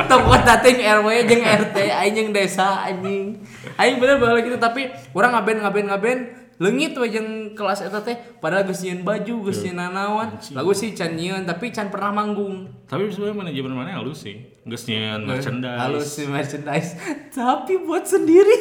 [0.04, 3.40] Tempat dating RW jeung RT aing jeung desa anjing.
[3.80, 6.18] Aing bener balik gitu tapi orang ngaben ngaben ngaben
[6.58, 10.90] leungit we jeung kelas eta teh padahal geus nyieun baju geus nyieun nanaon lagu sih
[10.98, 12.66] can nyieun tapi can pernah manggung.
[12.90, 14.42] Tapi sebenarnya manajemen mana halus sih?
[14.66, 15.78] Geus nyeun merchandise.
[15.78, 16.90] halus sih merchandise.
[17.38, 18.58] Tapi buat sendiri.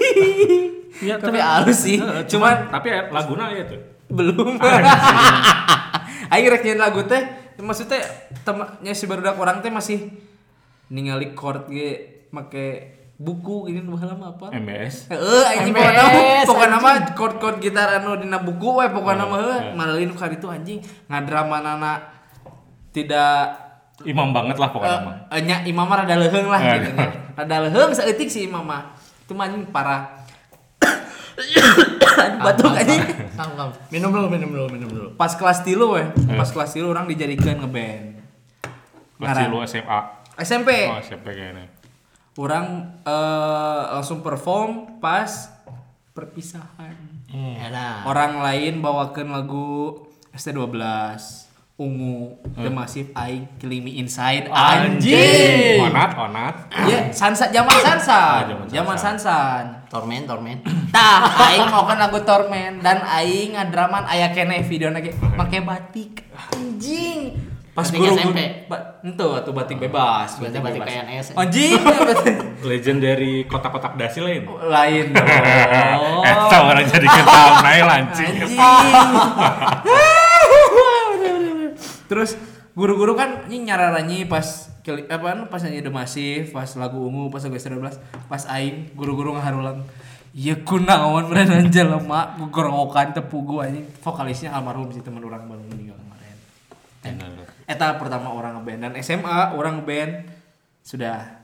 [0.97, 2.01] Iya, tapi halus sih.
[2.29, 3.81] Cuman tapi laguna ya tuh.
[4.13, 4.61] Belum.
[6.33, 7.21] Aing rek nyeun lagu teh
[7.61, 8.05] maksudnya
[8.45, 10.13] temannya si barudak orang teh masih
[10.93, 16.77] ningali chord ge make buku ini baheula mah apa MBS Heeh, anjing pokoknya mah pokoknya
[16.77, 17.15] mah anjing.
[17.17, 21.93] chord-chord gitar anu dina buku we pokoknya mah heuh malalin kali itu anjing ngadrama nana
[22.93, 23.65] tidak
[24.05, 25.17] Imam banget lah pokoknya mah.
[25.33, 26.77] Eh, nya imam mah rada lah Eh.
[26.77, 27.09] gitu nya.
[27.33, 28.93] Rada leuheung saeutik si imam mah.
[29.25, 30.21] Itu mah anjing parah.
[32.21, 33.01] Aduh, batuk anjing.
[33.89, 35.09] Minum dulu, minum dulu, minum dulu.
[35.17, 36.05] Pas kelas tilu weh.
[36.05, 36.37] Eh.
[36.37, 38.21] Pas kelas tilu orang dijadikan ngeband.
[39.17, 40.01] Kelas lu SMA.
[40.45, 40.93] SMP.
[40.93, 41.65] Oh, SMP kayaknya.
[42.37, 45.49] Orang eh, langsung perform pas
[46.13, 46.93] perpisahan.
[47.33, 48.05] Enak.
[48.05, 49.99] Orang lain bawakan lagu
[50.37, 50.77] ST12
[51.77, 52.77] Ungu The Hmm.
[52.77, 55.13] Massive Eye Killing Me Inside Anjing.
[55.13, 56.55] Anjing Onat, onat.
[56.89, 58.41] Ya, sansa zaman sansan.
[58.49, 59.65] Ah, zaman sansan.
[59.93, 60.61] Torment, torment.
[60.97, 61.21] Tah,
[61.53, 66.25] aing mau kan lagu Torment dan aing ngadraman aya kene video lagi make batik.
[66.57, 67.46] Anjing.
[67.77, 68.41] Pas Batik guru SMP.
[68.73, 70.41] ba- Ente atuh batik bebas.
[70.41, 70.81] Batik bebas.
[70.81, 71.27] PNS.
[71.37, 71.77] Anjing.
[72.73, 74.49] Legend dari kotak-kotak dasi lain.
[74.49, 75.29] Lain dong.
[76.27, 78.35] Eh, orang jadi ketawa naik lancing.
[82.09, 82.41] Terus
[82.73, 87.59] guru-guru kan ini nyararanyi pas apa pas nyanyi The Massive, pas lagu ungu, pas lagu
[87.61, 87.77] S12,
[88.25, 89.85] pas aing guru-guru ngaharulang
[90.37, 93.89] Iya kunaon beneran jelema gugorokan tepu gua anjing.
[94.05, 96.37] Vokalisnya almarhum si teman orang baru meninggal kemarin.
[97.67, 100.31] Eta pertama orang ngeband dan SMA orang ngeband
[100.87, 101.43] sudah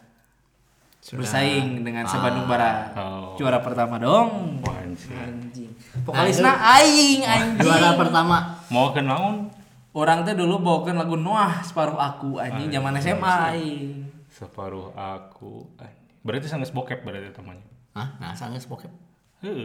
[1.02, 2.94] bersaing dengan Sebandung Barat.
[2.94, 3.34] Oh.
[3.34, 4.62] Juara pertama dong.
[4.62, 5.18] Anjing.
[5.18, 5.70] Anjing.
[6.06, 7.58] Vokalisnya aing anjing.
[7.58, 8.62] Juara pertama.
[8.70, 9.50] Mau ke naon?
[9.92, 13.90] Orang teh dulu bawakan lagu Noah separuh aku anjing Ah, zaman iya, SMA aing.
[14.30, 15.66] Separuh aku.
[15.76, 16.22] anjing.
[16.22, 17.66] Berarti sangat bokep berarti temannya.
[17.98, 18.08] Hah?
[18.22, 18.88] Nah, sangat bokep.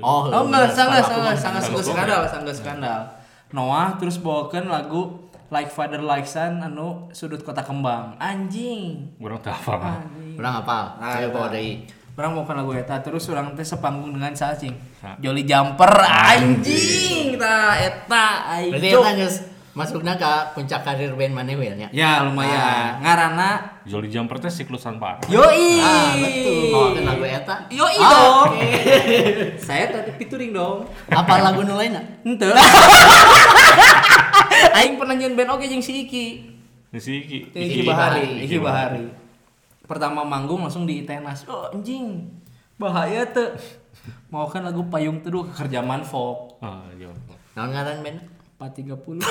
[0.01, 3.01] Oh, Oh enggak, sangat sangat Sangat skandal, sangat skandal.
[3.53, 8.19] Noah terus bawakan lagu Like Father Like Son anu sudut kota kembang.
[8.19, 9.15] Anjing.
[9.15, 9.97] Kurang tahu apa mah.
[10.35, 10.85] Urang hafal.
[10.99, 11.31] Nah, eta.
[11.31, 11.87] bawa deui.
[12.17, 14.73] Orang mau lagu eta terus orang teh sepanggung dengan cacing.
[14.97, 18.73] Sa- Jolly Jumper anjing ta eta aing.
[18.73, 21.85] Berarti eta geus masukna ka puncak karir band maneh we nya.
[21.93, 22.97] Ya lumayan.
[22.97, 25.21] Ngarana Jolly Jumper teh siklusan parah.
[25.29, 25.77] Yoi.
[25.77, 26.73] Ah, betul.
[26.73, 27.55] Oh, kan lagu eta.
[27.69, 28.57] Yoi Ah, dong.
[28.57, 28.69] oke.
[29.69, 30.89] Saya tadi featuring dong.
[31.07, 32.01] Apa lagu nu lainna?
[32.25, 32.49] Ente.
[34.73, 36.25] Aing pernah nyen band oke jeung si Iki.
[36.97, 37.37] Si Iki.
[37.53, 38.43] Iki, Iki Bahari, Bahari.
[38.43, 39.05] Iki Bahari.
[39.85, 41.45] Pertama manggung langsung di Itenas.
[41.45, 42.25] Oh anjing.
[42.75, 43.53] Bahaya tuh.
[44.29, 47.11] Mau kan lagu Payung Teduh kerjaman folk Ah, iya.
[47.53, 48.19] Naon ngaran band?
[48.57, 49.21] 430.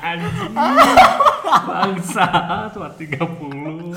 [0.00, 0.52] Anjing.
[1.44, 2.26] Bangsa
[2.72, 3.92] tua 30.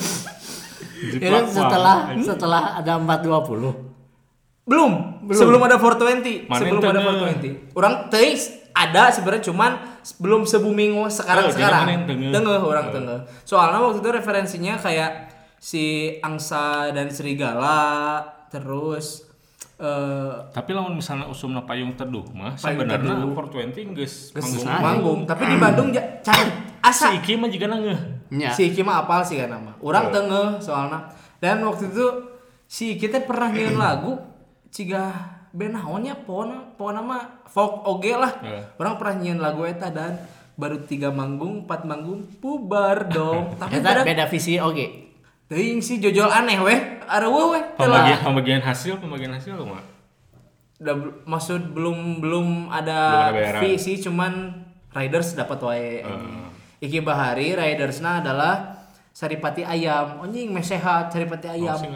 [1.16, 3.88] Ya kan setelah setelah ada 420.
[4.68, 4.92] Belum,
[5.32, 7.08] sebelum ada 420, Mana sebelum ada nge?
[7.72, 7.72] 420.
[7.72, 8.36] Orang teh
[8.76, 9.72] ada sebenarnya cuman
[10.20, 11.88] belum sebuming sekarang Oh, sekarang.
[12.04, 12.94] Tengah orang Oh.
[12.94, 13.20] tengah.
[13.48, 15.86] Soalnya waktu itu referensinya kayak si
[16.20, 19.24] Angsa dan Serigala terus
[19.78, 23.34] eh Tapi lamun misalnya usumna payung teduh mah Payung sebenarnya Teduh.
[23.34, 24.66] 420 geus manggung.
[24.80, 28.00] manggung, tapi di Bandung ja, can asa Si Iki mah juga nangeuh.
[28.30, 28.50] Nya.
[28.52, 29.72] si Iki mah apal sih kan nama.
[29.80, 30.12] Orang Oh.
[30.12, 31.06] tengah soalnya.
[31.38, 32.06] Dan waktu itu
[32.63, 34.18] si kita pernah nyanyiin lagu
[34.68, 35.13] ciga
[35.50, 38.34] band naonnya pona pona mah folk oge lah.
[38.42, 38.63] Eh.
[38.76, 40.18] Orang pernah nyanyiin lagu eta dan
[40.54, 43.54] baru tiga manggung, empat manggung, bubar dong.
[43.62, 45.07] Tapi pada beda visi oge.
[45.48, 47.64] Teuing si jojol aneh weh, areueuh weh.
[47.74, 49.84] Pembagian pembagian hasil, pembagian hasil mah.
[50.78, 53.62] Udah bel- maksud belum belum Belum ada ada bayaran.
[53.62, 54.54] fee sih cuman
[54.92, 56.04] riders dapat wae.
[56.78, 58.78] Iki Bahari ridersna adalah
[59.10, 61.74] Saripati ayam, anjing meh sehat Saripati ayam.
[61.74, 61.90] Sih.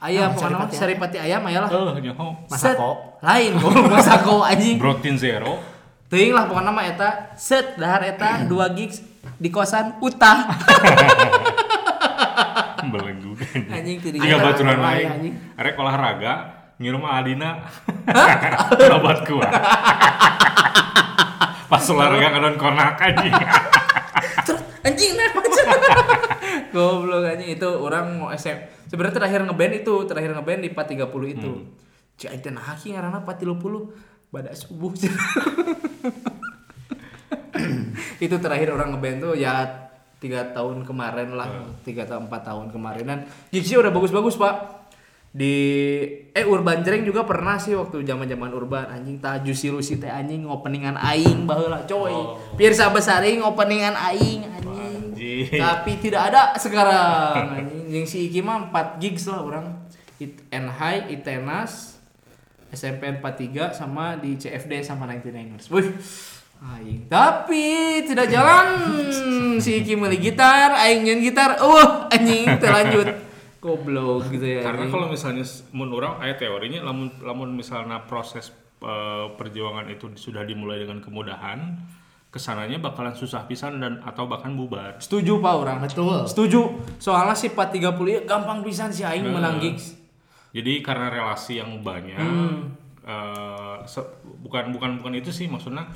[0.00, 1.68] Ayam, Ah, Saripati Saripati ayam aya lah.
[1.68, 2.32] Eh, nyaho.
[2.48, 2.72] Set.
[2.72, 3.20] Masako.
[3.20, 4.80] Lain goblok Masako anjing.
[4.80, 5.60] Protein zero.
[6.08, 9.04] Teuing lah pokoknya mah eta set dahar eta 2 gigs
[9.36, 10.48] di kosan Utah.
[12.94, 13.60] Belenggu kan.
[13.74, 15.34] Anjing teu Jika baturan Ayah, lain.
[15.58, 16.34] Arek olahraga
[16.78, 17.66] ngirim Adina.
[18.94, 19.50] Obat kuat.
[21.66, 23.34] Pas olahraga kadon konak anjing.
[24.86, 25.66] Anjing nah macam.
[26.70, 28.86] Goblok anjing itu orang mau SM.
[28.86, 31.52] Sebenarnya terakhir ngeband itu, terakhir ngeband di 430 itu.
[32.14, 34.94] Cik aing teh nah ki ngaranna 430 badak subuh.
[38.24, 39.83] itu terakhir orang ngeband tuh ya
[40.24, 41.52] tiga tahun kemarin lah
[41.84, 43.18] tiga tahun empat tahun kemarin dan
[43.52, 44.88] gigsnya udah bagus-bagus pak.
[45.34, 45.52] Di
[46.30, 48.88] eh urban jreng juga pernah sih waktu zaman zaman urban.
[48.88, 52.40] Anjing ta juicy lucy teh anjing openingan aing baheula coy.
[52.56, 55.60] Pirsa besaring openingan aing anjing.
[55.60, 57.84] Tapi tidak ada sekarang anjing.
[57.92, 59.66] Yang si Iki mah 4 gigs lah orang.
[60.22, 61.98] It, High Itenas
[62.74, 65.94] SMP 43 sama di CFD sama 99ers Wih
[66.60, 67.06] Aing.
[67.06, 67.64] Tapi
[68.04, 68.66] tidak jalan
[69.58, 73.08] si Iki meuli gitar, aing nyen gitar, uh anjing terlanjut.
[73.58, 74.60] Goblok gitu ya.
[74.60, 80.44] Karena kalau misalnya mun urang aya teorinya lamun lamun misalnya proses eh, perjuangan itu sudah
[80.44, 81.80] dimulai dengan kemudahan
[82.28, 84.98] ke sananya bakalan susah pisan dan atau bahkan bubar.
[84.98, 85.78] Setuju Pak orang.
[85.80, 86.26] Betul.
[86.26, 86.60] Setuju.
[86.98, 89.96] Soalnya sifat 30 ya gampang pisan si aing menang gigs.
[90.50, 92.72] Jadi karena relasi yang banyak, Hmm.
[93.84, 95.88] se- bukan bukan bukan itu sih maksudnya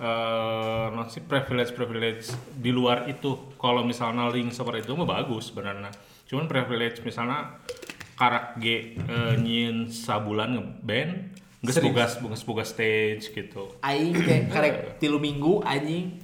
[0.00, 3.52] eh non sih privilege privilege di luar itu.
[3.60, 5.92] Kalau misalnya link seperti itu mah bagus sebenarnya.
[6.24, 7.60] Cuman privilege misalnya
[8.16, 13.76] karak G eh, nyin sabulan ngeband, geus boga geus boga stage gitu.
[13.84, 16.16] Aing kayak karek tilu minggu anjing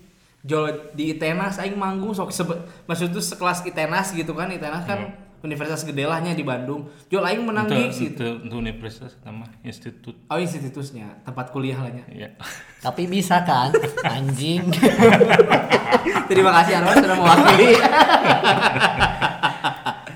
[0.47, 5.26] jol di Itenas aing manggung sok sebe- maksud itu sekelas Itenas gitu kan Itenas kan
[5.47, 6.91] universitas gede lahnya di Bandung.
[7.07, 10.19] Jol aing menang Itu, gigs gitu itu, itu universitas nama institut.
[10.27, 11.23] Oh institusnya.
[11.23, 12.29] Tempat kuliah lahnya ya.
[12.85, 13.71] Tapi bisa kan,
[14.03, 14.67] anjing.
[16.31, 17.71] terima kasih Arwan sudah mewakili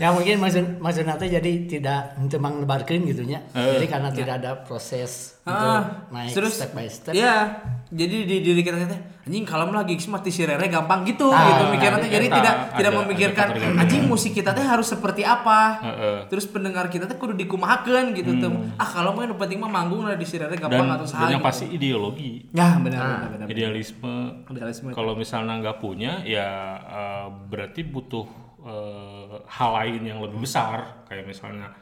[0.00, 3.44] ya mungkin maksud maksud nanti jadi tidak untuk menglebarkan gitu nya.
[3.52, 3.76] Eh.
[3.76, 7.12] Jadi karena tidak ada proses untuk Ah, naik terus step by step.
[7.12, 7.60] Iya.
[7.90, 11.62] Jadi di diri kita teh anjing kalau lagi mati si Rere gampang gitu Ah, gitu
[11.70, 12.08] mikirnya teh.
[12.08, 15.60] jadi eta tidak ada- tidak memikirkan anjing musik kita teh harus seperti apa.
[15.80, 16.18] Heeh.
[16.26, 18.50] Terus pendengar kita teh kudu dikumahakeun gitu tuh.
[18.74, 21.12] Ah kalau mau yang penting mah manggung lah di si Rere dan, gampang atau dan
[21.12, 21.28] saha.
[21.28, 21.46] yang gitu.
[21.46, 23.46] pasti ideologi Ya benar benar benar.
[23.48, 24.14] idealisme
[24.46, 24.88] Idealisme.
[24.90, 26.48] kalau misalnya nggak punya ya
[26.80, 31.72] eh, berarti butuh eh, hal lain yang lebih besar kayak misalnya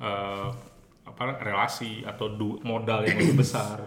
[0.00, 0.48] eh,
[1.06, 3.80] apa relasi atau du- modal yang lebih besar.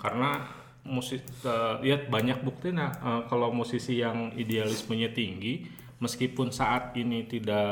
[0.00, 0.44] Karena
[0.86, 2.72] musik eh, ya banyak bukti.
[2.72, 5.66] Nah eh, kalau musisi yang idealismenya tinggi
[6.00, 7.68] meskipun saat ini tidak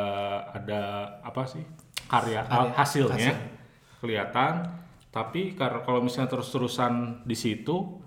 [0.53, 1.65] ada apa sih
[2.13, 2.45] karya,
[2.77, 3.33] hasilnya
[4.05, 4.69] kelihatan
[5.09, 8.05] tapi kalau misalnya terus-terusan di situ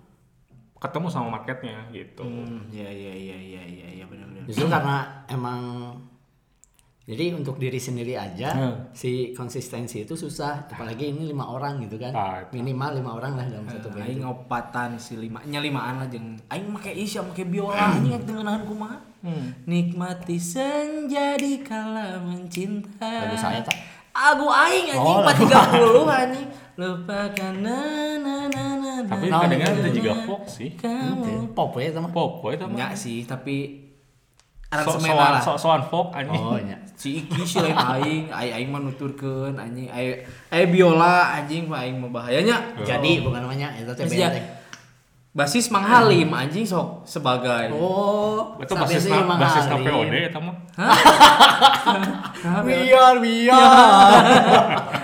[0.82, 2.26] ketemu sama marketnya gitu.
[2.26, 4.30] Hmm, ya ya ya ya ya ya benar.
[4.44, 5.60] Justru karena emang
[7.02, 8.76] jadi untuk diri sendiri aja Hmm.
[8.92, 12.54] si konsistensi itu susah apalagi ini lima orang gitu kan Ah, itu.
[12.54, 16.38] minimal lima orang lah dalam satu band Aing ngopatan si lima nya limaan lah jeung
[16.46, 18.98] aing make isya make biola anjing yang dengenahan kumaha.
[19.64, 23.06] Nikmati senja di kala mencinta.
[23.28, 23.76] Lagu saya, tak?
[24.12, 26.48] Lagu aing anjing Oh, 430 anjing.
[26.74, 27.80] Lupakan na
[28.16, 28.92] na na na.
[29.04, 31.52] tapi Nah, kadang-kadang nah, itu juga nah, folk sih Kamu.
[31.52, 33.90] pop ya teman pop boy itu Nya sih tapi
[34.72, 35.44] aransemen lah.
[35.44, 39.58] so soan folk anjing oh ya Si Iki sih lain aing, aing aing mah nuturkeun
[39.58, 39.90] anjing.
[39.90, 40.22] Aing
[40.54, 42.78] aing biola anjing mah aing mah bahayanya.
[42.86, 44.46] jadi bukan namanya teh band ya, teh.
[45.34, 49.90] basis Mang Halim anjing sok sebagai oh itu basis na, Mang basis Halim.
[49.90, 50.56] POD itu mah
[52.62, 53.66] biar biar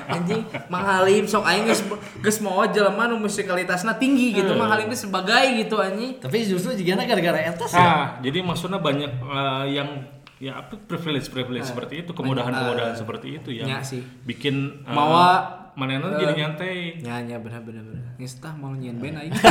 [0.07, 0.41] anjing
[0.71, 1.83] Mang Halim sok aing geus
[2.23, 4.55] geus mau jelema nu musikalitasna tinggi gitu.
[4.55, 6.17] Mang Halim teh sebagai gitu anjing.
[6.23, 7.83] Tapi justru juga gara-gara etas ya?
[7.83, 9.89] Nah jadi maksudnya banyak eh, yang
[10.37, 14.05] ya apa privilege privilege seperti itu kemudahan kemudahan seperti itu yang nya sih.
[14.21, 15.29] bikin uh, Mawa,
[15.73, 17.01] manena eh, jadi nyantai.
[17.01, 18.05] nya nya bener bener bener.
[18.21, 19.33] Geus tah mau nyian band aing.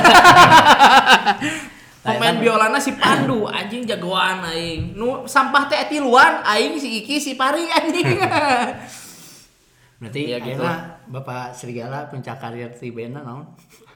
[2.06, 4.94] Pemain kan- biolana si Pandu anjing jagoan aing.
[4.94, 8.06] Nu sampah teh tiluan aing si Iki si Pari anjing.
[9.96, 10.60] berarti Iya, gitu.
[10.60, 10.74] akhirnya
[11.06, 13.44] bapak serigala puncak karir di band naon?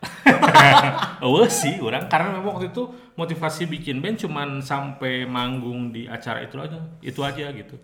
[1.20, 2.08] Oh sih orang.
[2.08, 7.20] Karena memang waktu itu motivasi bikin band cuman sampai manggung di acara itu aja itu
[7.20, 7.76] aja gitu.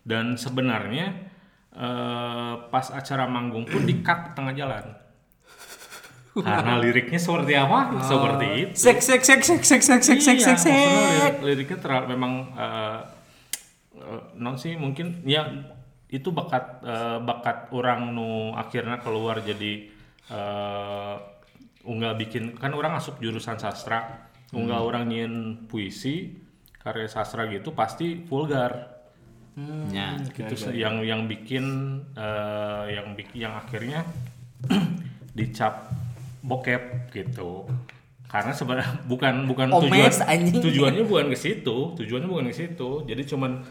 [0.00, 1.12] Dan sebenarnya
[1.70, 4.84] eh, pas acara manggung pun di cut tengah jalan.
[6.32, 7.98] Karena liriknya seperti apa?
[8.00, 8.72] Seperti itu.
[8.72, 10.72] Sek sek sek sek sek sek sek sek Iya, sek sek.
[10.72, 12.98] lirik- liriknya terlalu memang eh,
[13.98, 15.44] eh, non sih mungkin ya
[16.08, 19.92] itu bakat eh, bakat orang nu akhirnya keluar jadi
[20.32, 21.14] eh,
[21.84, 24.28] unggal bikin kan orang asup jurusan sastra.
[24.48, 25.32] Unggal orang nyin
[25.68, 26.32] puisi
[26.80, 28.96] karya sastra gitu pasti vulgar.
[29.90, 30.14] Ya.
[30.22, 31.66] gitu sih, yang yang bikin
[32.14, 34.06] eh, yang bikin yang akhirnya
[35.38, 35.90] dicap
[36.46, 37.66] bokep gitu.
[38.30, 40.62] Karena sebenarnya bukan bukan Omes, tujuan anjing.
[40.62, 43.02] tujuannya bukan ke situ tujuannya bukan ke situ.
[43.04, 43.66] Jadi cuman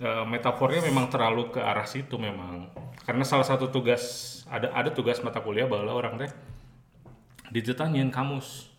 [0.00, 2.72] eh, metafornya memang terlalu ke arah situ memang.
[3.04, 4.02] Karena salah satu tugas
[4.50, 6.30] ada ada tugas mata kuliah bahwa orang teh
[7.52, 8.72] ditanyain kamus.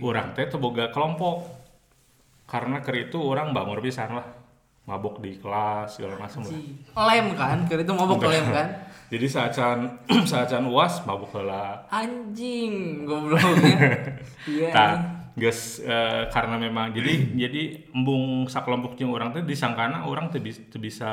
[0.00, 1.46] Orang teh boga kelompok.
[2.48, 4.26] Karena ke itu orang bangun pisan lah.
[4.88, 6.58] Mabok di kelas segala macam lah.
[7.14, 8.66] Lem kan, kira itu mabok lem kan.
[9.12, 9.78] jadi saacan
[10.30, 11.86] saacan uas mabuk heula.
[11.92, 13.78] Anjing, gobloknya.
[14.50, 14.72] Iya.
[14.72, 20.60] Nah, geus eh, karena memang jadi jadi embung sakelompoknya orang teh disangkana orang teh bis-
[20.68, 21.08] teu bisa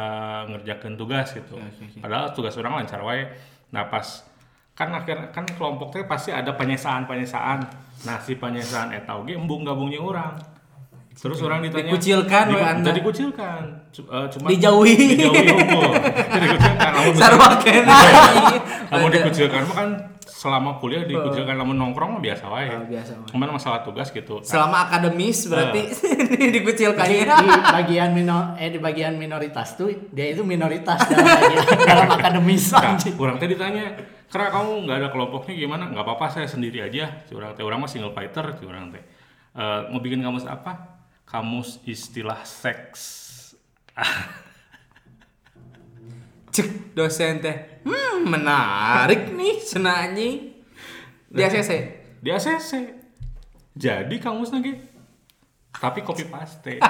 [0.45, 1.55] ngerjakeun tugas gitu.
[1.97, 3.23] Padahal tugas orang lancar wae.
[3.69, 4.27] Nah, pas
[4.73, 7.59] kan akhirnya kan kelompok teh pasti ada penyesaan-penyesaan.
[8.03, 10.35] Nah, si penyesaan eta oge embung gabungnya orang.
[11.17, 12.89] Terus orang ditanya Dikucilkan we Diku- Anda.
[12.93, 13.61] dikucilkan.
[13.89, 14.93] Eh, cuma Dijauhi.
[15.17, 15.41] Dijauhi
[16.29, 16.91] dikucilkan.
[16.93, 17.47] Lamun Sarwa
[19.17, 19.89] dikucilkan mah kan
[20.37, 22.69] selama kuliah dikucilkan lamun nongkrong mah biasa wae.
[22.69, 23.29] Oh, biasa wae.
[23.33, 24.37] Cuman masalah tugas gitu.
[24.45, 25.89] Selama akademis berarti
[26.61, 27.41] dikucilkan Di, ya.
[27.41, 32.69] di bagian minor eh di bagian minoritas tuh dia itu minoritas dalam bagian, dalam akademis
[32.69, 33.97] Nah, orang teh ditanya,
[34.29, 37.89] "Kera kamu nggak ada kelompoknya gimana?" "Nggak apa-apa, saya sendiri aja." Curang teh orang mah
[37.89, 39.01] single fighter, curang teh.
[39.57, 41.01] Eh, mau bikin kamus apa?
[41.25, 43.01] Kamus istilah seks.
[46.57, 47.85] Cek dosen teh.
[47.85, 50.57] Hmm, menarik nih anjing.
[51.29, 51.71] Di ACC.
[52.17, 52.71] Di ACC.
[53.77, 54.97] Jadi kamus lagi
[55.77, 56.81] tapi copy paste.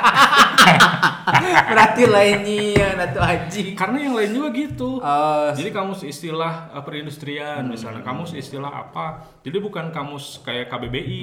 [1.70, 3.76] Berarti lainnya atau anjing.
[3.76, 5.04] Karena yang lain juga gitu.
[5.04, 9.28] Oh, Jadi kamus istilah eh, perindustrian misalnya, kamus istilah apa?
[9.44, 11.22] Jadi bukan kamus kayak KBBI,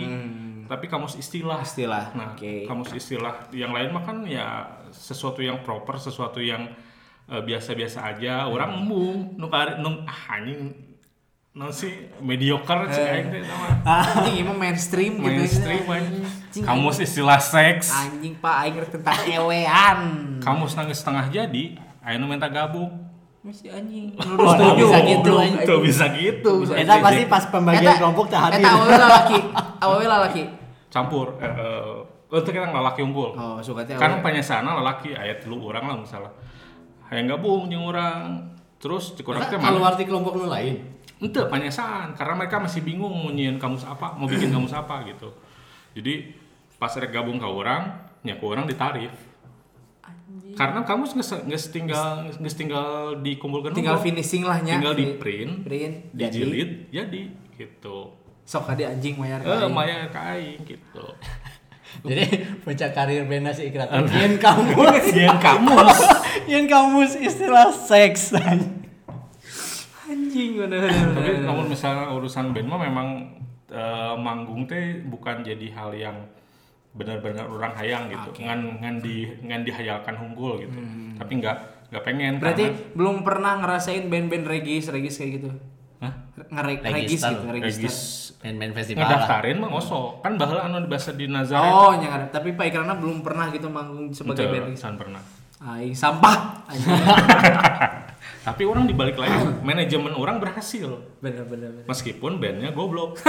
[0.69, 1.65] tapi kamus istilah.
[1.65, 2.13] istilah.
[2.13, 2.69] Nah, Oke.
[2.69, 6.69] kamus istilah yang lain mah kan ya sesuatu yang proper, sesuatu yang
[7.27, 8.45] biasa-biasa aja.
[8.45, 10.77] Orang embung, nu kari- nu ah, anjing
[11.55, 13.43] nu sih mediocre sih aing teh.
[13.87, 15.31] Anjing ini mah mainstream gitu.
[15.31, 16.25] Mainstream anjing.
[16.61, 17.95] Kamus istilah seks.
[17.95, 20.01] Anjing Pak aing tentang ewean.
[20.43, 22.91] Kamus nangis setengah jadi, aya nu minta gabung.
[23.41, 24.19] Masih anjing.
[24.27, 24.83] Lurus setuju.
[24.83, 25.33] bisa gitu.
[25.63, 26.53] Tuh bisa gitu.
[26.75, 28.65] Eta pasti pas pembagian Eta- kelompok tak hadir.
[28.67, 29.39] Eta awewe lalaki.
[29.81, 30.45] Awewe lalaki.
[30.95, 31.95] campur eh, eh,
[32.31, 33.35] untuk kita lalaki unggul.
[33.35, 36.31] Oh, suka teh kan penyesana lalaki ayat lu orang lah misalnya
[37.15, 38.51] hayang gabung jeung orang.
[38.83, 40.93] Terus cek urang teh Kalau arti kelompok nu lain.
[41.23, 45.33] ente penyesaan karena mereka masih bingung mau nyian kamus apa mau bikin kamus apa gitu.
[45.97, 46.37] Jadi
[46.77, 47.97] pas rek gabung ke orang
[48.27, 49.15] nya ke orang ditarif
[50.55, 52.89] karena kamus nggak nggak tinggal nggak tinggal
[53.25, 54.79] dikumpulkan tinggal finishing lah nya.
[54.79, 57.23] tinggal di print print dijilid jadi
[57.59, 58.15] gitu.
[58.45, 59.73] Sok ade anjing mayar eh ka aing.
[59.73, 61.05] maya kain gitu
[62.09, 62.25] Jadi
[62.61, 63.89] puncak karir bena si Ikrat.
[64.11, 65.07] Yen kamus.
[65.17, 65.99] Yen kamus.
[66.51, 68.35] Yen kamus istilah seks.
[70.05, 70.85] Anjing bener.
[70.91, 73.09] tapi namun misalnya urusan band mah memang
[73.69, 76.17] eh, manggung teh bukan jadi hal yang
[76.95, 80.79] benar-benar orang hayang gitu ngan ngan di ngan dihayalkan unggul gitu
[81.19, 81.57] tapi nggak
[81.91, 85.51] nggak pengen Berarti karena- belum pernah ngerasain band-band regis regis kayak gitu.
[86.03, 86.13] Hah?
[86.51, 87.87] Ngereg regis gitu, ngeregister.
[87.87, 87.99] regis
[88.45, 89.01] Main-main festival.
[89.01, 89.09] lah.
[89.09, 93.25] ngedaftarin mah ngoso kan baheula anu bahasa di Nazaret Oh, nyang tapi Pak Ikrana belum
[93.25, 95.25] pernah gitu manggung sebagai band san pernah
[95.65, 96.61] Aing sampah.
[98.45, 99.33] Tapi orang dibalik lagi
[99.65, 101.73] manajemen orang berhasil bener bener.
[101.73, 101.89] bener.
[101.89, 103.17] meskipun bandnya goblok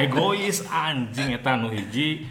[0.00, 2.24] egois anjing eta nu hiji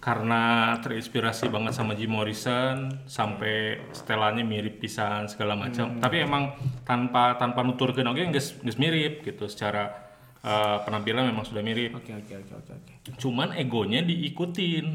[0.00, 6.00] karena terinspirasi banget sama Jim Morrison sampai setelannya mirip pisan segala macam.
[6.00, 6.56] Tapi emang
[6.88, 9.44] tanpa tanpa nuturkeun oge geus geus mirip gitu.
[9.44, 9.92] Secara
[10.40, 12.00] eh, penampilan memang sudah mirip.
[12.00, 12.74] Oke oke oke oke
[13.20, 14.86] cuman egonya diikutin.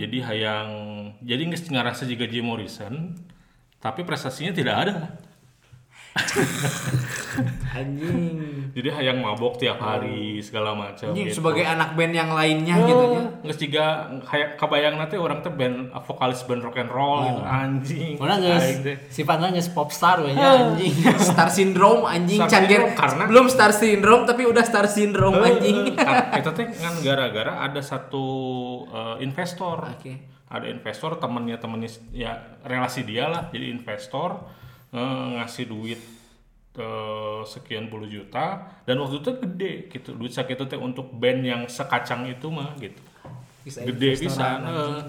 [0.00, 0.70] Jadi hayang
[1.20, 3.14] jadi nggak ngerasa juga Jim Morrison
[3.84, 4.96] tapi prestasinya tidak ada
[7.74, 8.70] Anjing.
[8.70, 11.36] jadi hayang mabok tiap hari segala macam Anjing gitu.
[11.36, 13.22] sebagai anak band yang lainnya gitu Oh, nya.
[13.42, 13.84] nggak juga
[14.22, 18.54] kayak kebayang nanti orang tuh band vokalis band rock and roll gitu anjing Orang Aing
[18.54, 18.96] geus teh.
[19.10, 20.94] sifatnya geus popstar we nya anjing.
[21.28, 25.94] Star syndrome anjing Star syndrome, karena- belum star syndrome tapi udah star syndrome anjing.
[25.94, 28.26] Nah, itu teh kan gara-gara ada satu
[28.86, 30.14] eh, investor Oke.
[30.46, 34.62] ada investor temennya temennya ya relasi dia lah jadi investor
[34.94, 36.00] eh, ngasih duit
[36.78, 40.14] eh, sekian puluh juta dan waktu itu gede gitu.
[40.14, 43.02] Duit sakit teh untuk band yang sekacang itu mah gitu.
[43.66, 45.00] Bisa gede bisa uh,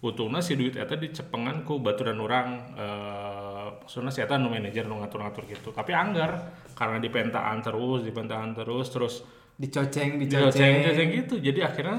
[0.00, 4.88] utuna si duit eta dicepengan ku batu dan orang uh, maksudnya si eta nu manajer
[4.88, 5.68] nu ngatur-ngatur gitu.
[5.70, 9.14] Tapi anggar karena dipentaan terus dipentaan terus terus
[9.58, 10.72] dicoceng dicoceng dicoceng.
[10.82, 11.34] dicoceng gitu.
[11.36, 11.98] Jadi akhirnya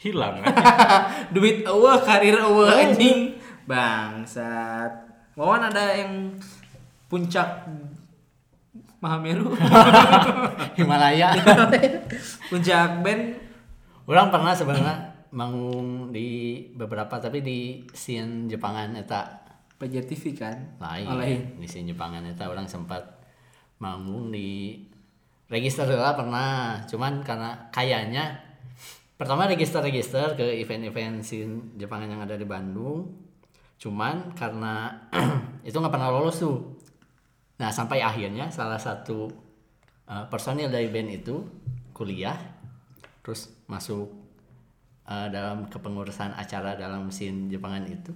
[0.00, 0.40] hilang.
[1.34, 2.68] Duit eueuh karir eueuh.
[2.72, 3.36] anjing.
[3.66, 4.92] Bangsat.
[5.36, 6.32] Wawan ada yang
[7.06, 7.66] puncak
[8.96, 9.52] Mahameru.
[10.78, 11.36] Himalaya.
[12.50, 13.22] puncak band
[14.06, 14.94] Orang pernah sebenarnya
[15.34, 19.42] manggung di beberapa tapi di scene Jepangan eta.
[19.76, 20.56] PJ TV kan?
[20.80, 21.20] Lain Oh,
[21.60, 23.02] di scene Jepangan eta orang sempat
[23.82, 24.78] manggung di
[25.50, 26.86] register lah pernah.
[26.86, 28.38] Cuman karena kayaknya
[29.18, 33.10] pertama register-register ke event-event scene Jepangan yang ada di Bandung.
[33.82, 35.02] Cuman karena
[35.66, 36.75] itu nggak pernah lolos tuh
[37.56, 39.32] nah sampai akhirnya salah satu
[40.08, 41.40] uh, personil dari band itu
[41.96, 42.36] kuliah
[43.24, 44.26] terus masuk
[45.08, 48.12] uh, dalam kepengurusan acara dalam scene Jepangan itu.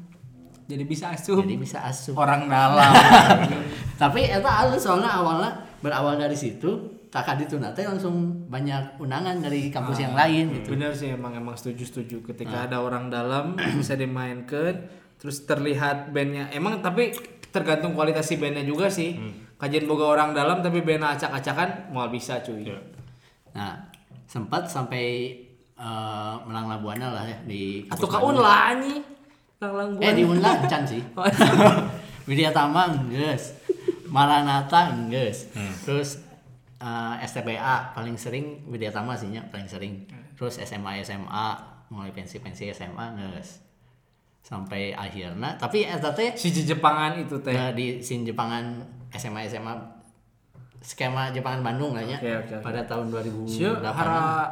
[0.70, 1.42] Jadi bisa asuh.
[1.42, 2.14] Jadi bisa asuh.
[2.14, 2.94] Orang dalam.
[4.02, 5.50] Tapi eta halus soalnya awalnya
[5.82, 10.78] berawal dari situ kakak itu nanti langsung banyak undangan dari kampus yang lain gitu.
[10.78, 14.86] bener sih emang emang setuju setuju ketika ada orang dalam bisa dimainkan
[15.18, 16.46] terus terlihat bandnya.
[16.54, 17.10] Emang tapi
[17.50, 19.18] tergantung kualitas si bandnya juga sih
[19.60, 22.64] kajian boga orang dalam tapi bena acak-acakan mau bisa cuy.
[22.64, 22.80] Ya.
[23.52, 23.76] Nah,
[24.24, 25.36] sempat sampai
[25.76, 28.72] eh, menang labuana lah ya di Atau kaun lah.
[29.60, 31.04] Lang lang Eh di Unla encan sih.
[31.20, 31.28] Oh,
[32.24, 33.52] Widya Tama enggeus.
[34.08, 35.52] Maranata enggeus.
[35.52, 35.74] Hmm.
[35.84, 36.24] Terus
[36.80, 40.08] eh, STBA paling sering Widya Tama sih nya paling sering.
[40.40, 41.46] Terus SMA SMA
[41.92, 43.60] mulai pensi-pensi SMA enggeus.
[44.40, 47.54] Sampai akhirnya tapi eta teh si Jepangan itu teh.
[47.54, 48.82] eh, di sin Jepangan
[49.14, 49.74] SMA SMA
[50.80, 52.16] skema Jepangan Bandung lah nya.
[52.18, 52.64] Oke, oke, oke.
[52.64, 53.46] Pada tahun 2008.
[53.46, 54.48] Sieu hara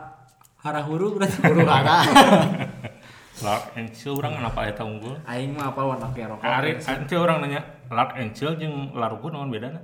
[0.60, 1.40] hara huru berarti.
[1.40, 2.04] Huru hara.
[3.44, 5.14] Lark and Chill orang kenapa eta unggul?
[5.22, 6.42] Aing mah apa warna kerok.
[6.42, 9.78] Ari, ante orang nanya Lark and Chill jeung Laruku naon bedana?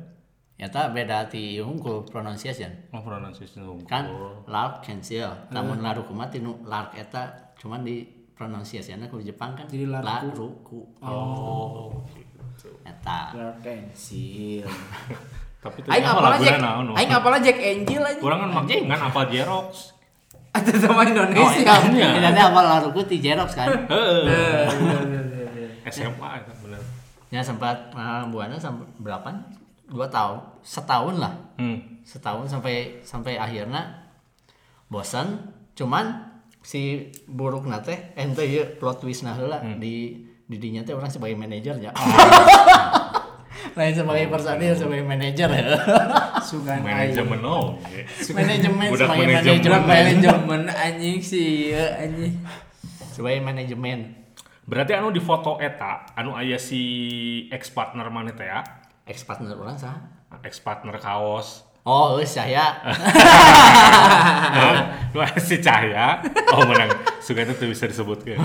[0.59, 2.71] Eta beda ti unggul pronunciation.
[2.91, 3.87] Oh, pronunciation unggul.
[3.87, 4.07] kan
[4.47, 9.87] lark cancel namun laru kumat tinu lark eta cuman di pronunciasinya ku Jepang kan Jadi
[9.87, 10.05] larku.
[10.05, 12.03] laruku Oh.
[12.83, 13.31] eta
[13.61, 14.65] pensil.
[15.65, 16.59] Tapi Aing ternyata apalah Jack.
[16.61, 16.87] naon.
[16.93, 18.21] Aing apalah Jack Angel aja.
[18.21, 19.73] Urang kan mak ngan apa Jerox.
[20.55, 21.75] Ada sama oh Indonesia.
[21.91, 24.23] iya ini apa laruku ti Xerox kan Heeh.
[24.23, 25.91] Eh, iya, iya, iya.
[25.91, 26.79] SMA eta bener.
[27.27, 29.35] ya sempat uh, buana sampai berapa
[29.91, 31.99] dua tahun setahun lah Hmm.
[32.07, 33.83] setahun sampai sampai akhirnya
[34.87, 35.43] bosan
[35.75, 36.34] cuman
[36.65, 41.37] si buruk nate ente ya plot twist nah heula di di dinya teh orang sebagai
[41.37, 41.93] manajer ya
[43.77, 45.67] lain sebagai personil sebagai manajer ya
[46.41, 47.77] Sugan Manajemen oh.
[48.33, 49.83] manajemen sebagai manajemen.
[49.85, 52.33] manajemen anjing sih ya anjing.
[53.13, 54.25] sebagai manajemen
[54.65, 56.81] Berarti anu di foto eta anu aya si
[57.53, 58.65] ex partner mana teh ya?
[59.05, 61.64] ex partner orang sah Ex partner kaos.
[61.85, 62.81] Oh euy saya
[65.15, 66.19] nu aya si Cahya.
[66.51, 66.91] Oh menang.
[67.21, 68.41] Suga itu bisa disebutkeun.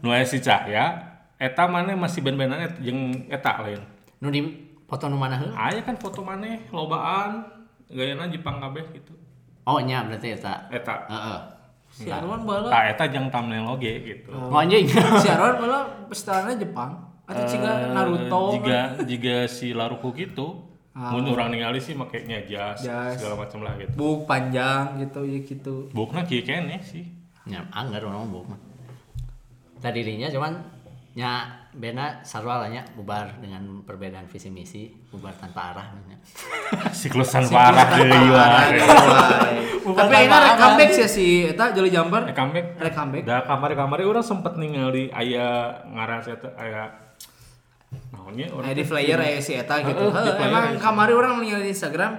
[0.00, 0.94] Nu aya si Cahya
[1.36, 3.82] eta mana masih ben-benan et- jeung eta lain.
[4.16, 4.40] nu di
[4.86, 7.44] foto nu mana heula Aya kan foto maneh lobaan
[7.86, 9.12] gayana Jepang kabeh gitu.
[9.62, 11.04] oh nya berarti eta Eta.
[11.04, 11.40] heeh
[11.86, 12.68] Si Arwan bala.
[12.68, 14.32] Tak eta jeung thumbnail oge gitu.
[14.32, 14.88] oh anjing
[15.22, 16.96] Si Arwan bala pestarana Jepang.
[17.26, 18.40] Atau ciga Naruto.
[18.46, 20.64] Eh, Jika jika si Laruku gitu.
[20.96, 21.12] Ah.
[21.12, 23.20] Mun urang ningali sih makainya jas, Jas.
[23.20, 23.92] segala macam lah gitu.
[24.00, 25.74] Buk panjang gitu ya gitu.
[25.92, 27.04] Bukna kieu kene sih.
[27.46, 28.58] nya anggar orang buk mah
[29.78, 30.52] tadi dirinya cuman
[31.16, 36.16] nya bena lah nya bubar dengan perbedaan visi misi bubar tanpa arah nya.
[36.98, 38.80] Siklusan parah deui wae.
[39.86, 42.28] Tapi akhirnya rek comeback sih si eta Jolly Jumper.
[42.28, 42.66] Eh comeback.
[42.76, 43.22] Rek comeback.
[43.24, 47.05] Da kamari-kamari urang sempet ningali aya ngaran eta aya
[48.26, 50.10] naonnya Nah, di flyer aya si eta gitu.
[50.10, 52.18] Heeh, emang kamari orang ningali di Instagram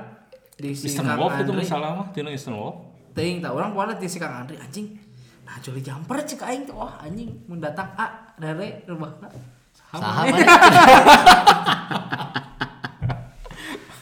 [0.56, 2.80] di si Eastern Wolf itu masalah mah tina Eastern Wolf.
[3.12, 4.96] Teuing tak orang pokoknya di si Kang Andri anjing.
[5.44, 9.28] Nah, Jolly Jumper cek aing tuh wah anjing mun datang A rere rubahna.
[9.74, 10.32] sahabat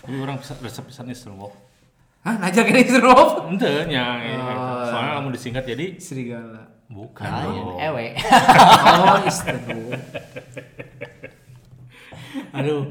[0.06, 1.58] Ini orang bisa resep pisan Eastern Wolf.
[2.22, 3.46] Hah, ngajak ini Eastern Wolf?
[3.48, 4.86] Ente nya Oh.
[4.86, 6.70] soalnya lamun disingkat jadi Serigala.
[6.86, 7.26] bukan.
[7.26, 7.78] dong.
[7.80, 8.14] ewe
[9.02, 9.98] Oh, Eastern Wolf.
[12.56, 12.84] Aduh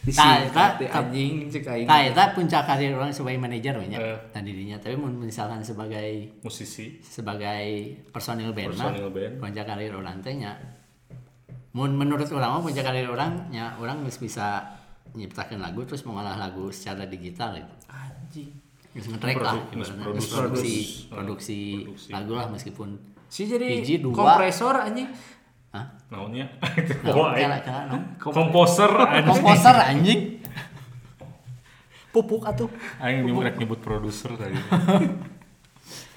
[0.00, 0.14] teh,
[0.46, 1.84] eta- anjing cek aing.
[1.84, 4.18] Nah, itu puncak karir orang sebagai manajer banyak Eh.
[4.30, 4.76] tadi dirinya.
[4.76, 6.96] Tapi mun misalkan sebagai Musisi.
[7.02, 7.66] sebagai
[8.08, 9.32] personil band mah, Personil band.
[9.38, 10.56] puncak karir orang teh nya
[11.70, 14.64] mun menurut orang mah puncak karir orang nya orang geus bisa
[15.10, 17.74] nyiptakeun lagu terus mengolah lagu secara digital gitu.
[17.86, 18.50] Anjing.
[18.90, 19.76] Geus ngetrack lah, ibaratnya.
[20.00, 20.32] produksi.
[20.32, 20.78] Produksi, Produksi.
[21.06, 22.08] produksi Produksi.
[22.10, 22.88] lagu lah meskipun
[23.28, 24.14] Si jadi dua.
[24.14, 25.08] kompresor anjing.
[25.68, 25.84] Hah?
[26.08, 26.46] Naonnya?
[27.04, 28.00] Nah?
[28.16, 29.28] Komposer anjing.
[29.28, 30.20] komposer anjing.
[32.08, 32.72] Pupuk atuh.
[32.98, 34.56] Aing nyebut rek nyebut produser tadi.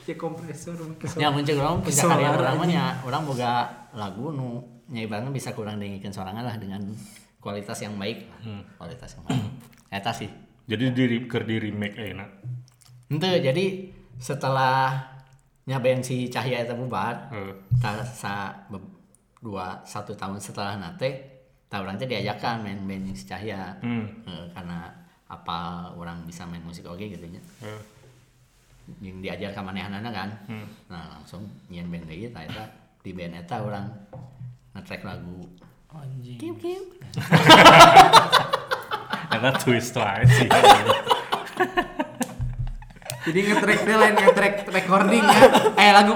[0.01, 0.73] Ya kompresor
[1.21, 3.05] Ya muncul orang Solar karir orang mah anjing.
[3.05, 3.51] orang boga
[3.93, 6.81] lagu nu nya ibaratnya bisa kurang dengikeun sorangan lah dengan
[7.37, 8.39] kualitas yang baik lah.
[8.43, 8.63] Hmm.
[8.75, 9.45] kualitas yang baik
[9.95, 10.27] eta sih
[10.65, 12.25] Jadi di keur di remake ayeuna.
[13.07, 13.65] ente jadi
[14.17, 14.99] setelah
[15.63, 17.29] nya band si Cahya eta bubar
[17.77, 18.67] ta sa
[19.41, 21.09] dua satu tahun setelah nate
[21.65, 24.05] ta urang teh diajakan main band yang si Cahya Hmm.
[24.23, 24.85] Eh, karena
[25.25, 27.81] apa orang bisa main musik oke gitu nya Heeh.
[28.99, 30.67] yang diajar ke manehanana kan Hmm.
[30.87, 32.63] nah langsung nyian band eta eta
[32.99, 33.85] di band eta orang
[34.71, 35.41] nge-track lagu
[35.91, 36.39] Anjing.
[36.39, 36.79] Kim Kim
[39.31, 40.47] Eta twist wae sih.
[43.21, 45.41] Jadi nge-track teh lain nge-track recording ya.
[45.75, 46.15] Eh lagu.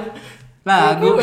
[0.64, 1.10] Lagu.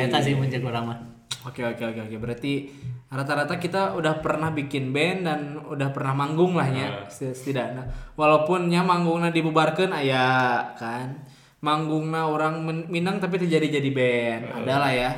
[0.00, 0.10] Anjing.
[0.10, 0.98] eta sih muncul orang mah
[1.40, 2.16] Oke oke oke oke.
[2.18, 2.68] Berarti
[3.08, 7.88] rata-rata kita udah pernah bikin band dan udah pernah manggung lah ya seti- setidaknya.
[8.12, 10.28] Walaupun nya manggungna dibubarkan aya
[10.76, 11.24] kan.
[11.60, 14.42] Manggungna orang Minang tapi terjadi jadi band.
[14.54, 15.10] Adalah ya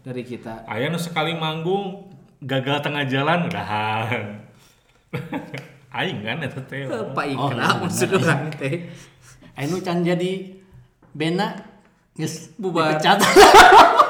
[0.00, 0.68] dari kita.
[0.68, 4.36] Aya nu sekali manggung gagal tengah jalan udahan.
[5.96, 6.84] Aing kan eta teh.
[6.86, 8.84] Pak Oh, Ikra iya, maksud orang teh.
[9.56, 10.60] Anu can jadi
[11.10, 11.56] bena
[12.12, 12.94] geus Bubar.
[12.94, 13.16] dipecat.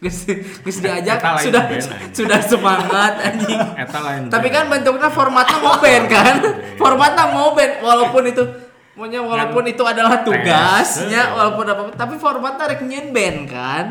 [0.00, 0.24] Geus
[0.64, 1.84] geus diajak Eta lain sudah band,
[2.16, 3.60] sudah semangat anjing.
[3.76, 4.20] Eta lain.
[4.32, 4.56] Tapi band.
[4.56, 6.34] kan bentuknya formatnya ngoben kan?
[6.80, 8.44] formatnya ngoben walaupun itu
[8.90, 11.32] Pokoknya walaupun itu adalah tugasnya, Tes.
[11.32, 13.84] walaupun apa, tapi formatnya rek nyen band kan?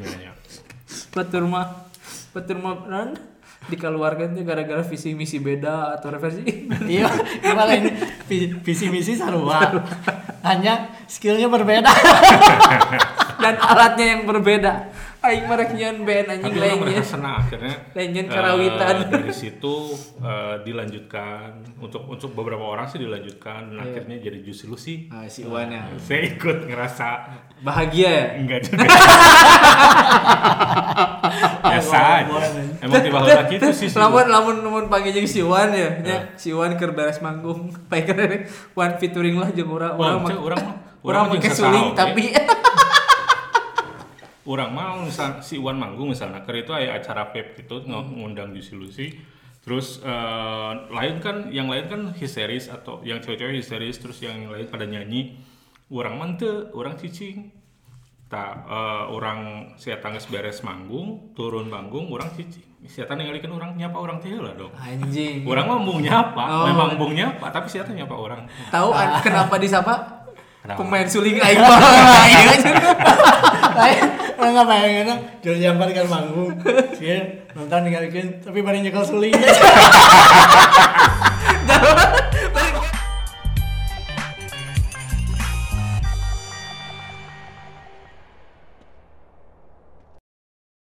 [0.00, 0.32] Iya, iya.
[1.12, 1.92] Batur mah,
[2.32, 3.12] batur mah non
[3.68, 6.40] dikeluarkan tuh gara-gara visi misi beda atau reversi.
[6.88, 7.04] Iya,
[7.44, 7.90] gimana ini
[8.28, 9.84] Vi- visi misi sarua.
[10.40, 11.92] Hanya skillnya berbeda.
[13.44, 14.72] Dan alatnya yang berbeda.
[15.24, 17.00] Aing mah rek nyen band anjing lainnya.
[17.00, 19.08] berhasil nah, akhirnya Lainnya karawitan.
[19.08, 24.94] dari situ eh, dilanjutkan untuk untuk beberapa orang sih dilanjutkan dan akhirnya jadi Juicy Lucy.
[25.08, 25.88] Ah, si Iwan ya.
[25.96, 27.08] Saya ikut ngerasa
[27.64, 28.26] Bahagia ya?
[28.36, 28.84] enggak juga.
[31.72, 32.40] Biasa aja.
[32.84, 33.88] Emang tiba heula gitu sih.
[33.96, 37.72] Lamun lamun lamun panggil jeung si Wan ya, nya si Wan keur beres manggung.
[37.88, 38.44] Pakai
[38.76, 42.32] Wan featuring lah jeung urang urang urang mah Urang jeung suling tapi
[44.44, 48.52] Orang mau misal si Iwan manggung misalnya, keur itu aya acara vape gitu ng- ngundang
[48.52, 49.06] Juicy Lucy.
[49.58, 54.66] Terus eh, lain kan, yang lain kan histeris atau yang cewek-cewek histeris, terus yang lain
[54.66, 55.40] pada nyanyi.
[55.88, 57.48] Orang mante, orang cicing.
[58.26, 59.40] Tak, eh, orang
[59.74, 62.64] saya tangis beres manggung, turun manggung, orang cicing.
[62.84, 64.68] Siapa ningalikeun orang nyapa orang teh lah dong.
[64.74, 65.40] anjing.
[65.42, 66.68] Orang mah mung nyapa, Oh.
[66.68, 68.44] memang mung nyapa, tapi siapa nyapa orang.
[68.68, 70.20] Tahu an- kenapa disapa?
[70.60, 70.76] Kenapa?
[70.78, 71.80] Pemain suling aing mah.
[74.34, 75.10] Nggak bayangin
[75.40, 76.58] jual jambar kan manggung.
[76.98, 79.34] Dia nonton ninggalin, tapi bareng nyekel suling.